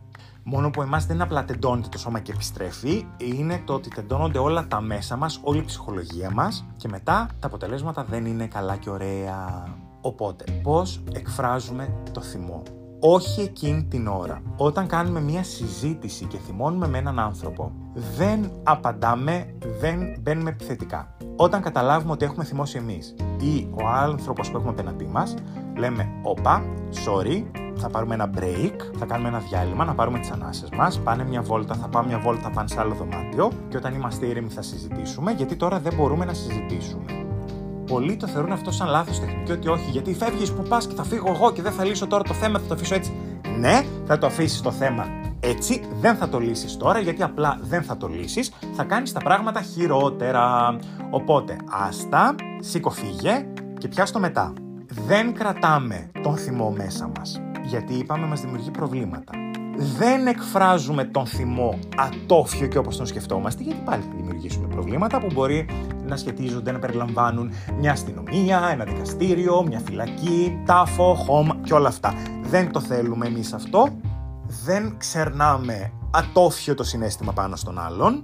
Μόνο 0.43 0.69
που 0.69 0.81
εμάς 0.81 1.05
δεν 1.05 1.21
απλά 1.21 1.45
τεντώνεται 1.45 1.87
το 1.89 1.97
σώμα 1.97 2.19
και 2.19 2.31
επιστρέφει, 2.31 3.07
είναι 3.17 3.61
το 3.65 3.73
ότι 3.73 3.89
τεντώνονται 3.89 4.39
όλα 4.39 4.67
τα 4.67 4.81
μέσα 4.81 5.15
μας, 5.15 5.39
όλη 5.43 5.59
η 5.59 5.63
ψυχολογία 5.63 6.31
μας 6.31 6.65
και 6.75 6.87
μετά 6.87 7.29
τα 7.39 7.47
αποτελέσματα 7.47 8.03
δεν 8.03 8.25
είναι 8.25 8.47
καλά 8.47 8.75
και 8.75 8.89
ωραία. 8.89 9.77
Οπότε, 10.01 10.43
πώς 10.63 11.03
εκφράζουμε 11.13 11.93
το 12.11 12.21
θυμό; 12.21 12.63
Όχι 12.99 13.41
εκείνη 13.41 13.83
την 13.83 14.07
ώρα. 14.07 14.41
Όταν 14.57 14.87
κάνουμε 14.87 15.21
μία 15.21 15.43
συζήτηση 15.43 16.25
και 16.25 16.37
θυμώνουμε 16.37 16.87
με 16.87 16.97
έναν 16.97 17.19
άνθρωπο, 17.19 17.71
δεν 18.17 18.51
απαντάμε, 18.63 19.55
δεν 19.79 19.99
μπαίνουμε 20.21 20.49
επιθετικά. 20.49 21.15
Όταν 21.35 21.61
καταλάβουμε 21.61 22.11
ότι 22.11 22.25
έχουμε 22.25 22.43
θυμώσει 22.43 22.77
εμείς 22.77 23.15
ή 23.39 23.67
ο 23.71 23.87
άνθρωπος 23.87 24.49
που 24.51 24.57
έχουμε 24.57 24.71
απέναντί 24.71 25.05
μας, 25.05 25.33
λέμε 25.77 26.09
«Όπα, 26.23 26.63
sorry, 27.05 27.43
θα 27.75 27.89
πάρουμε 27.89 28.13
ένα 28.13 28.29
break, 28.35 28.75
θα 28.97 29.05
κάνουμε 29.05 29.27
ένα 29.27 29.39
διάλειμμα, 29.39 29.85
να 29.85 29.93
πάρουμε 29.95 30.19
τις 30.19 30.31
ανάσες 30.31 30.69
μας, 30.69 30.99
πάνε 30.99 31.23
μια 31.23 31.41
βόλτα, 31.41 31.75
θα 31.75 31.87
πάμε 31.87 32.07
μια 32.07 32.19
βόλτα, 32.19 32.49
πάνε 32.49 32.67
σε 32.67 32.79
άλλο 32.79 32.93
δωμάτιο 32.93 33.51
και 33.69 33.77
όταν 33.77 33.93
είμαστε 33.93 34.25
ήρεμοι 34.25 34.49
θα 34.49 34.61
συζητήσουμε, 34.61 35.31
γιατί 35.31 35.55
τώρα 35.55 35.79
δεν 35.79 35.93
μπορούμε 35.95 36.25
να 36.25 36.33
συζητήσουμε 36.33 37.18
πολλοί 37.89 38.15
το 38.15 38.27
θεωρούν 38.27 38.51
αυτό 38.51 38.71
σαν 38.71 38.87
λάθος 38.87 39.19
τεχνική, 39.19 39.51
ότι 39.51 39.67
όχι, 39.67 39.89
γιατί 39.89 40.13
φεύγεις 40.13 40.51
που 40.51 40.63
πας 40.63 40.87
και 40.87 40.95
θα 40.95 41.03
φύγω 41.03 41.31
εγώ 41.35 41.51
και 41.51 41.61
δεν 41.61 41.71
θα 41.71 41.83
λύσω 41.83 42.07
τώρα 42.07 42.23
το 42.23 42.33
θέμα, 42.33 42.59
θα 42.59 42.65
το 42.65 42.73
αφήσω 42.73 42.95
έτσι. 42.95 43.13
Ναι, 43.59 43.83
θα 44.05 44.17
το 44.17 44.25
αφήσεις 44.25 44.61
το 44.61 44.71
θέμα 44.71 45.05
έτσι, 45.39 45.81
δεν 45.99 46.15
θα 46.15 46.29
το 46.29 46.39
λύσεις 46.39 46.77
τώρα, 46.77 46.99
γιατί 46.99 47.23
απλά 47.23 47.59
δεν 47.61 47.83
θα 47.83 47.97
το 47.97 48.07
λύσεις, 48.07 48.51
θα 48.73 48.83
κάνεις 48.83 49.11
τα 49.11 49.19
πράγματα 49.19 49.61
χειρότερα. 49.61 50.75
Οπότε, 51.09 51.55
άστα, 51.87 52.35
σήκω 52.59 52.89
φύγε 52.89 53.45
και 53.77 53.87
πιάστο 53.87 54.19
μετά. 54.19 54.53
Δεν 55.07 55.33
κρατάμε 55.33 56.11
τον 56.23 56.37
θυμό 56.37 56.71
μέσα 56.77 57.11
μας, 57.17 57.41
γιατί 57.63 57.93
είπαμε 57.93 58.27
μας 58.27 58.41
δημιουργεί 58.41 58.71
προβλήματα 58.71 59.31
δεν 59.81 60.27
εκφράζουμε 60.27 61.03
τον 61.03 61.25
θυμό 61.25 61.79
ατόφιο 61.97 62.67
και 62.67 62.77
όπως 62.77 62.97
τον 62.97 63.05
σκεφτόμαστε, 63.05 63.63
γιατί 63.63 63.81
πάλι 63.85 64.01
θα 64.01 64.13
δημιουργήσουμε 64.15 64.67
προβλήματα 64.67 65.19
που 65.19 65.27
μπορεί 65.33 65.65
να 66.09 66.17
σχετίζονται, 66.17 66.71
να 66.71 66.79
περιλαμβάνουν 66.79 67.51
μια 67.79 67.91
αστυνομία, 67.91 68.69
ένα 68.71 68.83
δικαστήριο, 68.83 69.63
μια 69.67 69.79
φυλακή, 69.79 70.61
τάφο, 70.65 71.13
χώμα 71.13 71.55
και 71.63 71.73
όλα 71.73 71.87
αυτά. 71.87 72.13
Δεν 72.41 72.71
το 72.71 72.79
θέλουμε 72.79 73.27
εμείς 73.27 73.53
αυτό, 73.53 73.87
δεν 74.65 74.95
ξερνάμε 74.97 75.91
ατόφιο 76.11 76.75
το 76.75 76.83
συνέστημα 76.83 77.33
πάνω 77.33 77.55
στον 77.55 77.79
άλλον, 77.79 78.23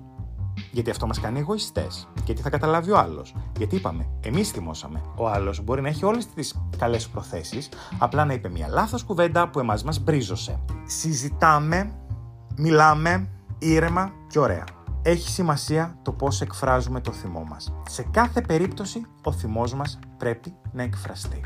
γιατί 0.71 0.89
αυτό 0.89 1.07
μας 1.07 1.19
κάνει 1.19 1.39
εγωιστές. 1.39 2.07
Γιατί 2.25 2.41
θα 2.41 2.49
καταλάβει 2.49 2.91
ο 2.91 2.97
άλλος. 2.97 3.35
Γιατί 3.57 3.75
είπαμε, 3.75 4.07
εμείς 4.21 4.49
θυμώσαμε. 4.49 5.01
Ο 5.15 5.29
άλλος 5.29 5.63
μπορεί 5.63 5.81
να 5.81 5.87
έχει 5.87 6.05
όλες 6.05 6.27
τις 6.27 6.55
καλές 6.77 7.07
προθέσεις, 7.07 7.69
απλά 7.99 8.25
να 8.25 8.33
είπε 8.33 8.49
μια 8.49 8.67
λάθος 8.67 9.03
κουβέντα 9.03 9.49
που 9.49 9.59
εμάς 9.59 9.83
μας 9.83 9.99
μπρίζωσε. 9.99 10.59
Συζητάμε, 10.85 11.91
μιλάμε 12.57 13.29
ήρεμα 13.59 14.11
και 14.27 14.39
ωραία. 14.39 14.63
Έχει 15.07 15.29
σημασία 15.29 15.97
το 16.01 16.11
πώς 16.11 16.41
εκφράζουμε 16.41 17.01
το 17.01 17.11
θυμό 17.11 17.43
μας. 17.49 17.73
Σε 17.89 18.03
κάθε 18.11 18.41
περίπτωση 18.41 19.05
ο 19.23 19.31
θυμός 19.31 19.73
μας 19.73 19.99
πρέπει 20.17 20.53
να 20.71 20.83
εκφραστεί. 20.83 21.41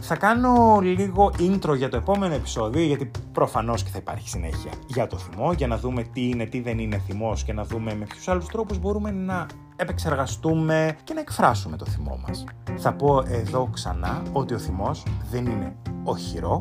Θα 0.00 0.16
κάνω 0.16 0.78
λίγο 0.80 1.32
intro 1.38 1.76
για 1.76 1.88
το 1.88 1.96
επόμενο 1.96 2.34
επεισόδιο, 2.34 2.82
γιατί 2.82 3.10
προφανώς 3.32 3.82
και 3.82 3.90
θα 3.90 3.98
υπάρχει 3.98 4.28
συνέχεια 4.28 4.72
για 4.86 5.06
το 5.06 5.18
θυμό, 5.18 5.52
για 5.52 5.66
να 5.66 5.78
δούμε 5.78 6.02
τι 6.02 6.28
είναι, 6.28 6.46
τι 6.46 6.60
δεν 6.60 6.78
είναι 6.78 6.98
θυμός 6.98 7.44
και 7.44 7.52
να 7.52 7.64
δούμε 7.64 7.94
με 7.94 8.04
ποιους 8.04 8.28
άλλους 8.28 8.46
τρόπους 8.46 8.78
μπορούμε 8.78 9.10
να 9.10 9.46
επεξεργαστούμε 9.76 10.96
και 11.04 11.14
να 11.14 11.20
εκφράσουμε 11.20 11.76
το 11.76 11.86
θυμό 11.86 12.20
μας. 12.26 12.44
Θα 12.76 12.92
πω 12.92 13.22
εδώ 13.26 13.68
ξανά 13.72 14.22
ότι 14.32 14.54
ο 14.54 14.58
θυμός 14.58 15.02
δεν 15.30 15.46
είναι 15.46 15.76
οχυρό 16.04 16.60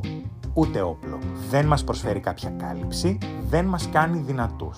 ούτε 0.53 0.81
όπλο. 0.81 1.19
Δεν 1.49 1.65
μας 1.65 1.83
προσφέρει 1.83 2.19
κάποια 2.19 2.49
κάλυψη, 2.49 3.17
δεν 3.49 3.65
μας 3.65 3.89
κάνει 3.89 4.19
δυνατούς. 4.19 4.77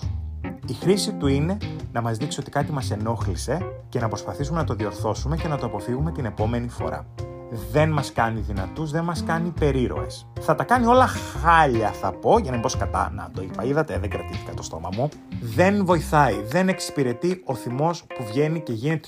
Η 0.69 0.73
χρήση 0.73 1.13
του 1.13 1.27
είναι 1.27 1.57
να 1.91 2.01
μας 2.01 2.17
δείξει 2.17 2.39
ότι 2.39 2.51
κάτι 2.51 2.71
μας 2.71 2.91
ενόχλησε 2.91 3.57
και 3.89 3.99
να 3.99 4.07
προσπαθήσουμε 4.07 4.57
να 4.57 4.63
το 4.63 4.73
διορθώσουμε 4.73 5.37
και 5.37 5.47
να 5.47 5.57
το 5.57 5.65
αποφύγουμε 5.65 6.11
την 6.11 6.25
επόμενη 6.25 6.67
φορά 6.67 7.07
δεν 7.71 7.89
μας 7.89 8.13
κάνει 8.13 8.39
δυνατούς, 8.39 8.91
δεν 8.91 9.03
μας 9.03 9.23
κάνει 9.23 9.53
περίρωες. 9.59 10.27
Θα 10.39 10.55
τα 10.55 10.63
κάνει 10.63 10.85
όλα 10.85 11.07
χάλια 11.07 11.91
θα 11.91 12.11
πω, 12.11 12.39
για 12.39 12.45
να 12.45 12.51
μην 12.51 12.61
πω 12.61 12.69
σκατά, 12.69 13.11
να 13.15 13.29
το 13.33 13.41
είπα, 13.41 13.63
είδατε, 13.63 13.99
δεν 13.99 14.09
κρατήθηκα 14.09 14.53
το 14.53 14.63
στόμα 14.63 14.89
μου. 14.95 15.09
Δεν 15.41 15.85
βοηθάει, 15.85 16.41
δεν 16.41 16.69
εξυπηρετεί 16.69 17.41
ο 17.45 17.55
θυμός 17.55 18.03
που 18.03 18.23
βγαίνει 18.23 18.61
και 18.61 18.73
γίνεται 18.73 19.07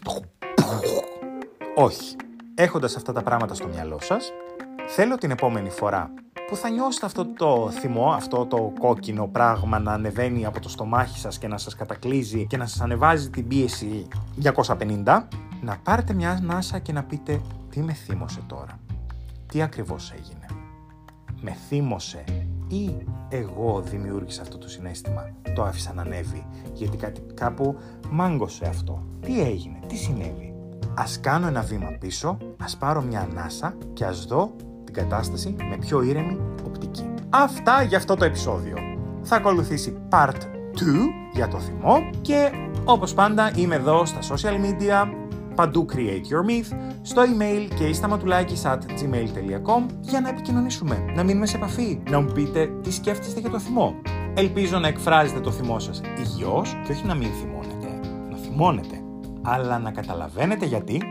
Όχι. 1.76 2.16
Έχοντας 2.56 2.96
αυτά 2.96 3.14
τα 3.14 3.22
πράγματα 3.24 3.54
στο 3.54 3.68
μυαλό 3.68 3.98
σας, 4.02 4.32
θέλω 4.88 5.18
την 5.18 5.32
επόμενη 5.32 5.70
φορά 5.70 6.14
που 6.52 6.58
θα 6.58 6.70
νιώσετε 6.70 7.06
αυτό 7.06 7.26
το 7.26 7.70
θυμό, 7.72 8.12
αυτό 8.12 8.46
το 8.46 8.74
κόκκινο 8.80 9.28
πράγμα 9.28 9.80
να 9.80 9.94
ανεβαίνει 9.94 10.46
από 10.46 10.60
το 10.60 10.70
στομάχι 10.70 11.20
σας 11.20 11.38
και 11.38 11.48
να 11.48 11.58
σας 11.58 11.76
κατακλείζει 11.76 12.48
και 12.48 12.58
να 12.58 12.66
σας 12.66 12.82
ανεβάζει 12.82 13.30
την 13.30 13.48
πίεση 13.48 14.08
250, 14.44 15.28
να 15.62 15.78
πάρετε 15.84 16.14
μια 16.14 16.32
ανάσα 16.32 16.80
και 16.80 16.92
να 16.92 17.04
πείτε 17.04 17.42
τι 17.70 17.80
με 17.80 17.94
θύμωσε 17.94 18.40
τώρα, 18.48 18.80
τι 19.46 19.62
ακριβώς 19.62 20.12
έγινε; 20.12 20.46
Με 21.42 21.52
θύμωσε 21.68 22.24
ή 22.68 23.06
εγώ 23.30 23.82
δημιούργησα 23.86 24.42
αυτό 24.42 24.58
το 24.58 24.70
συνέστημα, 24.70 25.30
το 25.56 25.64
άφησα 25.64 25.94
να 25.94 26.02
ανέβει, 26.02 26.46
γιατί 26.74 26.98
κάτι 26.98 27.22
κάπου 27.34 27.78
μάγκωσε 28.10 28.66
αυτό. 28.66 29.04
Τι 29.22 29.42
έγινε, 29.42 29.80
τι 29.88 29.96
συνέβη; 29.96 30.54
Ας 30.94 31.20
κάνω 31.20 31.48
ένα 31.48 31.62
βήμα 31.62 31.90
πίσω, 32.00 32.38
ας 32.58 32.78
πάρω 32.78 33.02
μια 33.02 33.20
ανάσα 33.20 33.78
και 33.94 34.06
ας 34.06 34.26
δω 34.26 34.52
την 34.92 35.04
κατάσταση 35.04 35.56
με 35.70 35.78
πιο 35.80 36.02
ήρεμη 36.02 36.38
οπτική. 36.66 37.14
Αυτά 37.30 37.84
για 37.84 37.98
αυτό 37.98 38.16
το 38.16 38.26
επεισόδιο. 38.26 38.76
Θα 39.22 39.36
ακολουθήσει 39.36 39.98
part 40.10 40.28
2 40.28 40.34
για 41.34 41.48
το 41.48 41.60
θυμό 41.60 42.10
και 42.22 42.52
όπως 42.84 43.14
πάντα 43.14 43.52
είμαι 43.56 43.76
εδώ 43.76 44.06
στα 44.06 44.20
social 44.20 44.54
media 44.54 45.08
παντού 45.56 45.86
Create 45.94 45.98
Your 46.32 46.50
Myth, 46.50 46.78
στο 47.02 47.22
email 47.22 47.70
και 47.76 47.94
σταματουλάκι 47.94 48.62
at 48.64 48.78
gmail.com 48.78 49.86
για 50.02 50.22
να 50.22 50.30
επικοινωνήσουμε, 50.30 51.06
να 51.16 51.24
μείνουμε 51.24 51.46
σε 51.46 51.58
επαφή, 51.58 52.02
να 52.10 52.22
μου 52.22 52.32
πείτε 52.32 52.70
τι 52.82 52.92
σκέφτεστε 52.92 53.40
για 53.40 53.50
το 53.50 53.60
θυμό. 53.60 53.96
Ελπίζω 54.34 54.80
να 54.80 54.88
εκφράζετε 54.88 55.40
το 55.40 55.52
θυμό 55.52 55.80
σας 55.80 56.02
υγιώς 56.20 56.78
και 56.86 56.92
όχι 56.92 57.06
να 57.06 57.16
μην 57.16 57.30
θυμώνετε, 57.30 58.00
να 58.30 58.38
θυμώνετε, 58.38 59.02
αλλά 59.42 59.80
να 59.80 59.92
καταλαβαίνετε 59.92 60.66
γιατί 60.66 61.02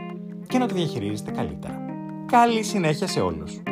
και 0.46 0.58
να 0.58 0.66
το 0.66 0.74
διαχειρίζετε 0.74 1.30
καλύτερα. 1.30 1.89
Καλή 2.30 2.62
συνέχεια 2.62 3.06
σε 3.06 3.20
όλους! 3.20 3.62